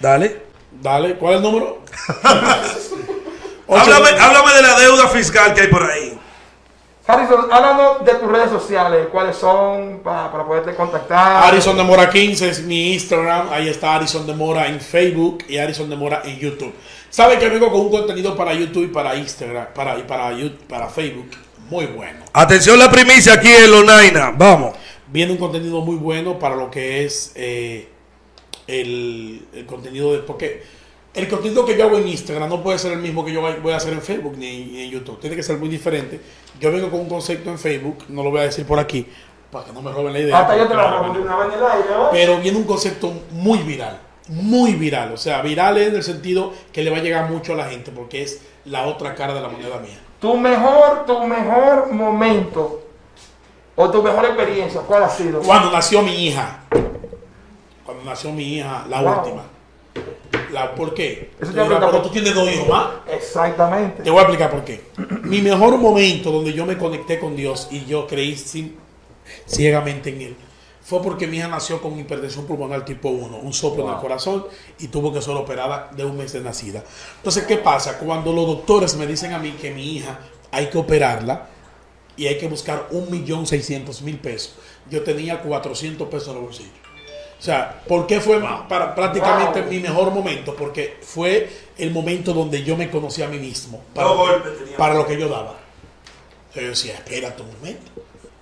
Dale. 0.00 0.43
Dale, 0.84 1.14
¿cuál 1.14 1.32
es 1.32 1.36
el 1.38 1.42
número? 1.44 1.78
Háblame, 3.68 4.10
háblame 4.20 4.52
de 4.52 4.62
la 4.62 4.78
deuda 4.78 5.08
fiscal 5.08 5.54
que 5.54 5.62
hay 5.62 5.68
por 5.68 5.82
ahí. 5.82 6.18
Harrison, 7.06 7.50
háblanos 7.50 8.04
de 8.04 8.12
tus 8.16 8.30
redes 8.30 8.50
sociales. 8.50 9.08
¿Cuáles 9.10 9.34
son 9.36 10.00
para, 10.04 10.30
para 10.30 10.44
poderte 10.44 10.74
contactar? 10.74 11.44
Arison 11.44 11.74
de 11.78 11.82
Mora 11.84 12.10
15 12.10 12.50
es 12.50 12.62
mi 12.62 12.92
Instagram. 12.92 13.48
Ahí 13.50 13.68
está 13.70 13.94
Arison 13.94 14.26
de 14.26 14.34
Mora 14.34 14.66
en 14.66 14.78
Facebook 14.78 15.44
y 15.48 15.56
Arison 15.56 15.88
de 15.88 15.96
Mora 15.96 16.20
en 16.26 16.38
YouTube. 16.38 16.74
Saben 17.08 17.38
que 17.38 17.48
vengo 17.48 17.70
con 17.72 17.80
un 17.80 17.90
contenido 17.90 18.36
para 18.36 18.52
YouTube 18.52 18.84
y 18.84 18.88
para 18.88 19.16
Instagram 19.16 19.68
para, 19.74 19.98
y 19.98 20.02
para, 20.02 20.32
Yu- 20.32 20.58
para 20.68 20.88
Facebook 20.88 21.30
muy 21.70 21.86
bueno. 21.86 22.18
Atención 22.34 22.78
la 22.78 22.90
primicia 22.90 23.32
aquí 23.32 23.48
en 23.50 23.70
Lonaina. 23.70 24.32
Vamos. 24.36 24.74
Viene 25.06 25.32
un 25.32 25.38
contenido 25.38 25.80
muy 25.80 25.96
bueno 25.96 26.38
para 26.38 26.54
lo 26.56 26.70
que 26.70 27.06
es 27.06 27.32
eh, 27.34 27.88
el, 28.66 29.46
el 29.52 29.66
contenido 29.66 30.12
de. 30.12 30.18
Porque 30.20 30.62
el 31.14 31.28
contenido 31.28 31.64
que 31.64 31.76
yo 31.76 31.84
hago 31.84 31.96
en 31.96 32.08
Instagram 32.08 32.48
no 32.48 32.62
puede 32.62 32.78
ser 32.78 32.92
el 32.92 32.98
mismo 32.98 33.24
que 33.24 33.32
yo 33.32 33.40
voy 33.40 33.72
a 33.72 33.76
hacer 33.76 33.92
en 33.92 34.02
Facebook 34.02 34.34
ni 34.36 34.82
en 34.82 34.90
YouTube. 34.90 35.20
Tiene 35.20 35.36
que 35.36 35.42
ser 35.42 35.58
muy 35.58 35.68
diferente. 35.68 36.20
Yo 36.60 36.72
vengo 36.72 36.90
con 36.90 37.00
un 37.00 37.08
concepto 37.08 37.50
en 37.50 37.58
Facebook, 37.58 38.04
no 38.08 38.24
lo 38.24 38.30
voy 38.30 38.40
a 38.40 38.44
decir 38.44 38.66
por 38.66 38.78
aquí, 38.78 39.06
para 39.50 39.66
que 39.66 39.72
no 39.72 39.80
me 39.80 39.92
roben 39.92 40.12
la 40.12 40.18
idea. 40.18 40.40
Hasta 40.40 40.56
yo 40.56 40.66
te 40.66 40.74
la 40.74 40.90
robo 40.90 41.20
una 41.20 41.36
vez 41.36 41.54
en 41.54 41.58
el 41.58 41.66
aire, 41.66 41.88
¿no? 41.90 42.10
Pero 42.10 42.38
viene 42.38 42.58
un 42.58 42.64
concepto 42.64 43.12
muy 43.30 43.60
viral, 43.60 44.00
muy 44.28 44.72
viral. 44.74 45.12
O 45.12 45.16
sea, 45.16 45.40
viral 45.40 45.78
en 45.78 45.94
el 45.94 46.02
sentido 46.02 46.52
que 46.72 46.82
le 46.82 46.90
va 46.90 46.96
a 46.96 47.00
llegar 47.00 47.30
mucho 47.30 47.52
a 47.52 47.56
la 47.56 47.66
gente 47.66 47.92
porque 47.92 48.22
es 48.22 48.42
la 48.64 48.86
otra 48.86 49.14
cara 49.14 49.34
de 49.34 49.40
la 49.40 49.48
moneda 49.48 49.78
mía. 49.78 50.00
Tu 50.20 50.36
mejor, 50.36 51.04
tu 51.06 51.24
mejor 51.26 51.92
momento 51.92 52.82
o 53.76 53.90
tu 53.90 54.02
mejor 54.02 54.24
experiencia, 54.24 54.80
¿cuál 54.80 55.04
ha 55.04 55.08
sido? 55.08 55.40
Cuando 55.42 55.70
nació 55.70 56.02
mi 56.02 56.26
hija, 56.26 56.64
cuando 57.84 58.04
nació 58.04 58.32
mi 58.32 58.54
hija, 58.56 58.86
la 58.88 59.00
Wow. 59.02 59.18
última. 59.20 59.42
La, 60.52 60.74
¿Por 60.74 60.94
qué? 60.94 61.30
Eso 61.40 61.50
Tú 61.52 61.56
te 61.58 61.64
pero 61.64 62.02
tú 62.02 62.08
tienes 62.10 62.34
dos 62.34 62.48
hijos 62.50 62.68
más. 62.68 62.86
Exactamente. 63.10 64.02
Te 64.02 64.10
voy 64.10 64.18
a 64.18 64.22
explicar 64.22 64.50
por 64.50 64.64
qué. 64.64 64.82
Mi 65.22 65.40
mejor 65.42 65.76
momento 65.78 66.30
donde 66.30 66.52
yo 66.52 66.64
me 66.66 66.76
conecté 66.78 67.18
con 67.18 67.34
Dios 67.36 67.68
y 67.70 67.84
yo 67.86 68.06
creí 68.06 68.36
sin- 68.36 68.76
ciegamente 69.46 70.10
en 70.10 70.20
Él 70.22 70.36
fue 70.82 71.00
porque 71.02 71.26
mi 71.26 71.38
hija 71.38 71.48
nació 71.48 71.80
con 71.80 71.98
hipertensión 71.98 72.44
pulmonar 72.46 72.84
tipo 72.84 73.08
1, 73.08 73.38
un 73.38 73.52
soplo 73.54 73.86
en 73.88 73.94
el 73.94 74.00
corazón 74.00 74.44
y 74.78 74.88
tuvo 74.88 75.12
que 75.12 75.22
ser 75.22 75.34
operada 75.34 75.90
de 75.96 76.04
un 76.04 76.16
mes 76.16 76.32
de 76.34 76.40
nacida. 76.42 76.84
Entonces, 77.16 77.44
¿qué 77.44 77.56
pasa? 77.56 77.98
Cuando 77.98 78.32
los 78.34 78.46
doctores 78.46 78.94
me 78.96 79.06
dicen 79.06 79.32
a 79.32 79.38
mí 79.38 79.52
que 79.52 79.70
mi 79.70 79.96
hija 79.96 80.18
hay 80.52 80.66
que 80.68 80.76
operarla 80.76 81.46
y 82.18 82.26
hay 82.26 82.36
que 82.38 82.48
buscar 82.48 82.88
un 82.90 83.10
millón 83.10 83.46
seiscientos 83.46 84.02
mil 84.02 84.18
pesos, 84.18 84.56
yo 84.90 85.02
tenía 85.02 85.40
400 85.40 86.06
pesos 86.08 86.28
en 86.28 86.34
el 86.36 86.42
bolsillo. 86.42 86.70
O 87.38 87.42
sea, 87.44 87.82
¿por 87.86 88.06
qué 88.06 88.20
fue 88.20 88.40
para, 88.68 88.94
prácticamente 88.94 89.60
Wow. 89.60 89.70
mi 89.70 89.80
mejor 89.80 90.10
momento? 90.10 90.54
Porque 90.56 90.96
fue 91.02 91.50
el 91.76 91.90
momento 91.90 92.32
donde 92.32 92.62
yo 92.62 92.76
me 92.76 92.90
conocí 92.90 93.22
a 93.22 93.28
mí 93.28 93.38
mismo. 93.38 93.82
Para, 93.94 94.08
para 94.78 94.94
lo 94.94 95.06
que 95.06 95.18
yo 95.18 95.28
daba. 95.28 95.54
Entonces 96.48 96.62
yo 96.62 96.68
decía, 96.68 96.94
espérate 96.94 97.42
un 97.42 97.52
momento. 97.52 97.90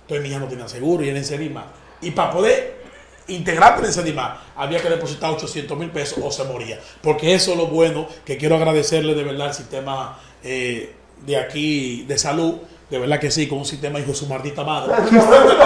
Entonces 0.01 0.21
mi 0.23 0.29
hija 0.29 0.39
no 0.39 0.47
tenía 0.47 0.67
seguro 0.67 1.03
y 1.03 1.09
era 1.09 1.17
en 1.17 1.25
Sedima. 1.25 1.65
Y 2.01 2.11
para 2.11 2.31
poder 2.31 2.83
integrarte 3.27 3.85
en 3.85 3.93
Sedima, 3.93 4.41
había 4.55 4.79
que 4.81 4.89
depositar 4.89 5.31
800 5.31 5.77
mil 5.77 5.89
pesos 5.89 6.19
o 6.21 6.31
se 6.31 6.43
moría. 6.43 6.79
Porque 7.01 7.33
eso 7.33 7.51
es 7.51 7.57
lo 7.57 7.67
bueno 7.67 8.07
que 8.25 8.37
quiero 8.37 8.55
agradecerle 8.55 9.15
de 9.15 9.23
verdad 9.23 9.47
al 9.47 9.53
sistema 9.53 10.19
eh, 10.43 10.93
de 11.25 11.37
aquí 11.37 12.03
de 12.03 12.17
salud. 12.17 12.55
De 12.89 12.99
verdad 12.99 13.19
que 13.19 13.31
sí, 13.31 13.47
con 13.47 13.59
un 13.59 13.65
sistema 13.65 13.99
hijo 13.99 14.09
de 14.09 14.15
su 14.15 14.27
maldita 14.27 14.63
madre. 14.63 14.93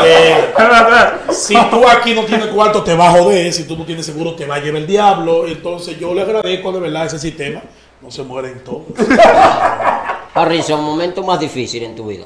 Eh, 0.05 0.53
si 1.31 1.55
tú 1.69 1.87
aquí 1.87 2.13
no 2.13 2.23
tienes 2.23 2.47
cuarto, 2.47 2.83
te 2.83 2.93
va 2.95 3.09
a 3.09 3.11
joder. 3.11 3.51
Si 3.51 3.63
tú 3.65 3.75
no 3.75 3.83
tienes 3.85 4.05
seguro, 4.05 4.35
te 4.35 4.45
va 4.45 4.55
a 4.55 4.59
llevar 4.59 4.81
el 4.81 4.87
diablo. 4.87 5.47
Entonces, 5.47 5.99
yo 5.99 6.13
le 6.13 6.21
agradezco 6.21 6.71
de 6.71 6.79
verdad 6.79 7.05
ese 7.07 7.19
sistema. 7.19 7.61
No 8.01 8.11
se 8.11 8.23
mueren 8.23 8.63
todos. 8.63 8.83
Harrison, 10.33 10.83
momento 10.83 11.23
más 11.23 11.39
difícil 11.39 11.83
en 11.83 11.95
tu 11.95 12.07
vida. 12.07 12.25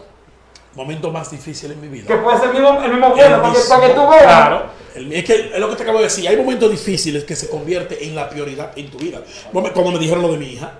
Momento 0.76 1.12
más 1.12 1.32
difícil 1.32 1.72
en 1.72 1.82
mi 1.82 1.88
vida. 1.88 2.08
Que 2.08 2.16
puede 2.18 2.38
ser 2.40 2.48
el 2.50 2.54
mismo, 2.54 2.82
el 2.84 2.92
mismo 2.92 3.08
El 3.08 3.12
bueno, 3.14 3.42
que, 3.42 3.50
mismo, 3.50 3.70
para 3.70 3.88
que 3.88 3.94
tú 3.94 4.02
veas. 4.10 4.24
Claro. 4.24 4.64
El- 4.96 5.14
Es 5.14 5.24
que 5.24 5.52
es 5.54 5.60
lo 5.60 5.70
que 5.70 5.76
te 5.76 5.84
acabo 5.84 5.98
de 6.00 6.06
decir. 6.06 6.28
Hay 6.28 6.38
momentos 6.38 6.70
difíciles 6.70 7.24
que 7.24 7.36
se 7.36 7.50
convierte 7.50 8.06
en 8.06 8.16
la 8.16 8.30
prioridad 8.30 8.72
en 8.78 8.90
tu 8.92 8.98
vida. 8.98 9.22
Cuando 9.52 9.92
me 9.92 10.00
dijeron 10.00 10.22
lo 10.22 10.32
de 10.32 10.38
mi 10.38 10.48
hija, 10.48 10.74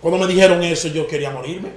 cuando 0.00 0.18
me 0.18 0.26
dijeron 0.32 0.62
eso, 0.62 0.88
yo 0.88 1.06
quería 1.06 1.30
morirme. 1.30 1.70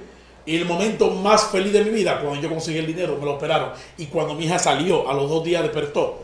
Y 0.50 0.56
el 0.56 0.64
momento 0.64 1.12
más 1.12 1.44
feliz 1.44 1.72
de 1.72 1.84
mi 1.84 1.90
vida, 1.90 2.20
cuando 2.20 2.40
yo 2.40 2.48
conseguí 2.48 2.78
el 2.78 2.86
dinero, 2.88 3.16
me 3.16 3.24
lo 3.24 3.34
operaron. 3.34 3.70
Y 3.98 4.06
cuando 4.06 4.34
mi 4.34 4.46
hija 4.46 4.58
salió, 4.58 5.08
a 5.08 5.14
los 5.14 5.30
dos 5.30 5.44
días 5.44 5.62
despertó. 5.62 6.18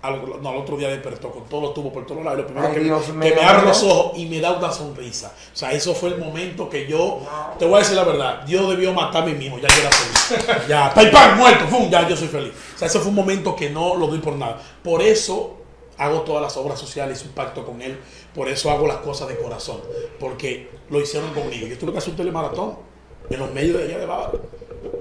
Al, 0.00 0.40
no, 0.40 0.48
al 0.48 0.56
otro 0.56 0.78
día 0.78 0.88
despertó 0.88 1.30
con 1.30 1.44
todos 1.44 1.64
los 1.64 1.74
tubos 1.74 1.92
por 1.92 2.06
todos 2.06 2.24
lados. 2.24 2.38
y 2.38 2.40
Lo 2.40 2.46
primero 2.46 2.68
Ay, 2.68 2.72
que, 2.72 2.80
Dios 2.80 3.02
que 3.04 3.12
mío. 3.12 3.34
me 3.36 3.42
abre 3.42 3.66
los 3.66 3.82
ojos 3.82 4.12
y 4.16 4.24
me 4.24 4.40
da 4.40 4.52
una 4.52 4.72
sonrisa. 4.72 5.34
O 5.52 5.54
sea, 5.54 5.70
eso 5.72 5.92
fue 5.92 6.08
el 6.08 6.16
momento 6.16 6.70
que 6.70 6.86
yo, 6.86 7.20
te 7.58 7.66
voy 7.66 7.74
a 7.74 7.78
decir 7.80 7.94
la 7.94 8.04
verdad, 8.04 8.40
Dios 8.46 8.66
debió 8.70 8.94
matarme 8.94 9.34
mismo, 9.34 9.58
ya 9.58 9.68
yo 9.68 9.80
era 9.82 9.90
feliz. 9.90 10.66
ya, 10.66 10.94
¡pam, 10.94 11.36
muerto, 11.36 11.66
¡fum! 11.68 11.90
ya 11.90 12.08
yo 12.08 12.16
soy 12.16 12.28
feliz. 12.28 12.54
O 12.74 12.78
sea, 12.78 12.88
ese 12.88 13.00
fue 13.00 13.10
un 13.10 13.16
momento 13.16 13.54
que 13.54 13.68
no 13.68 13.96
lo 13.96 14.06
doy 14.06 14.20
por 14.20 14.32
nada. 14.32 14.62
Por 14.82 15.02
eso 15.02 15.58
hago 15.98 16.22
todas 16.22 16.40
las 16.40 16.56
obras 16.56 16.80
sociales, 16.80 17.18
hice 17.18 17.28
un 17.28 17.34
pacto 17.34 17.66
con 17.66 17.82
él. 17.82 18.00
Por 18.34 18.48
eso 18.48 18.70
hago 18.70 18.86
las 18.86 18.96
cosas 18.98 19.28
de 19.28 19.36
corazón. 19.36 19.82
Porque 20.18 20.70
lo 20.88 20.98
hicieron 20.98 21.34
conmigo. 21.34 21.66
Yo 21.66 21.76
tuve 21.76 21.92
que 21.92 21.98
hacer 21.98 22.12
un 22.12 22.16
telemaratón 22.16 22.89
en 23.30 23.38
los 23.38 23.52
medios 23.52 23.78
de 23.78 23.84
allá 23.84 23.98
de 23.98 24.06
Bávaro. 24.06 24.40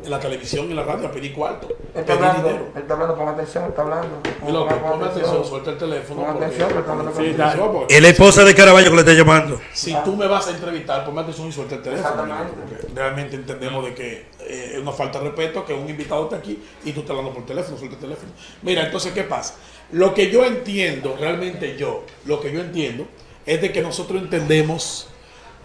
en 0.04 0.12
la 0.12 0.20
televisión 0.20 0.68
y 0.68 0.70
en 0.72 0.76
la 0.78 0.84
radio 0.84 1.08
a 1.08 1.12
pedir 1.12 1.34
cuarto, 1.34 1.68
Él 1.70 1.76
está 2.02 2.14
pedir 2.14 2.26
hablando, 2.26 2.48
dinero. 2.50 2.66
él 2.76 2.82
está 2.82 2.94
hablando, 2.94 3.16
pon 3.18 3.28
atención, 3.30 3.64
está 3.66 3.82
hablando. 3.82 4.22
Ponme 4.40 5.06
atención, 5.06 5.46
suelta 5.46 5.72
el 5.72 5.78
teléfono. 5.78 6.22
Pon 6.22 6.32
porque- 6.32 6.46
atención, 6.46 6.70
que 6.74 6.80
está 6.80 6.92
hablando 6.92 7.12
Sí, 7.12 7.16
contigo. 7.18 7.32
está- 7.36 7.46
atención, 7.48 7.72
porque 7.74 7.96
Es 7.96 8.02
la 8.02 8.10
esposa 8.10 8.44
de 8.44 8.56
Caraballo 8.56 8.90
que 8.90 8.96
le 8.96 9.02
está 9.02 9.14
llamando. 9.14 9.62
Si 9.74 9.94
tú 10.06 10.16
me 10.16 10.28
vas 10.28 10.48
a 10.48 10.52
entrevistar, 10.52 11.06
ponme 11.06 11.22
atención 11.22 11.48
y 11.48 11.52
suelta 11.52 11.76
el 11.76 11.82
teléfono. 11.82 12.10
Exactamente. 12.10 12.54
porque 12.80 12.94
realmente 12.96 13.36
entendemos 13.36 13.86
de 13.86 13.94
que 13.96 14.12
eh, 14.40 14.72
es 14.74 14.80
una 14.80 14.92
falta 14.92 15.20
de 15.20 15.26
respeto 15.26 15.66
que 15.66 15.74
un 15.74 15.90
invitado 15.90 16.24
esté 16.24 16.36
aquí 16.36 16.64
y 16.86 16.92
tú 16.92 17.02
estás 17.02 17.12
hablando 17.12 17.34
por 17.34 17.46
teléfono, 17.46 17.78
suelta 17.78 17.96
el 17.96 18.02
teléfono. 18.02 18.32
Mira, 18.64 18.86
entonces, 18.86 19.12
¿qué 19.14 19.24
pasa? 19.24 19.56
Lo 19.92 20.14
que 20.14 20.30
yo 20.32 20.44
entiendo, 20.46 21.16
realmente 21.20 21.76
yo, 21.78 22.04
lo 22.26 22.40
que 22.42 22.52
yo 22.52 22.60
entiendo, 22.62 23.06
es 23.46 23.62
de 23.62 23.72
que 23.72 23.82
nosotros 23.82 24.22
entendemos 24.22 25.08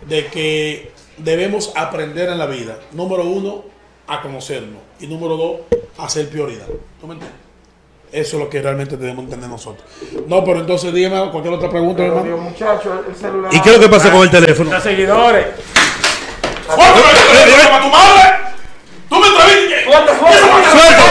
de 0.08 0.26
que 0.26 0.92
debemos 1.18 1.72
aprender 1.74 2.28
en 2.28 2.38
la 2.38 2.46
vida. 2.46 2.78
Número 2.92 3.24
uno, 3.24 3.64
a 4.06 4.20
conocernos. 4.22 4.80
Y 5.00 5.06
número 5.06 5.36
dos, 5.36 5.60
a 5.98 6.08
ser 6.08 6.28
prioridad. 6.28 6.66
¿Tú 7.00 7.06
me 7.06 7.14
entiendes? 7.14 7.40
Eso 8.12 8.36
es 8.36 8.44
lo 8.44 8.48
que 8.48 8.62
realmente 8.62 8.96
debemos 8.96 9.24
entender 9.24 9.50
nosotros. 9.50 9.84
No, 10.28 10.44
pero 10.44 10.60
entonces 10.60 10.94
dígame 10.94 11.30
cualquier 11.32 11.54
otra 11.54 11.68
pregunta, 11.68 11.96
pero, 11.96 12.20
hermano. 12.20 12.52
¿Y 13.50 13.60
qué 13.60 13.70
es 13.70 13.74
lo 13.74 13.80
que 13.80 13.88
pasa 13.88 14.12
con 14.12 14.22
el 14.22 14.28
ah, 14.28 14.30
teléfono? 14.30 14.70
Los 14.70 14.82
seguidores. 14.82 15.46
¿Cuánto 16.66 16.94
me 16.94 17.80
tu 17.80 17.88
madre? 17.88 18.22
¿Tú 19.08 19.16
me 19.18 19.26
entrevistas? 19.26 21.03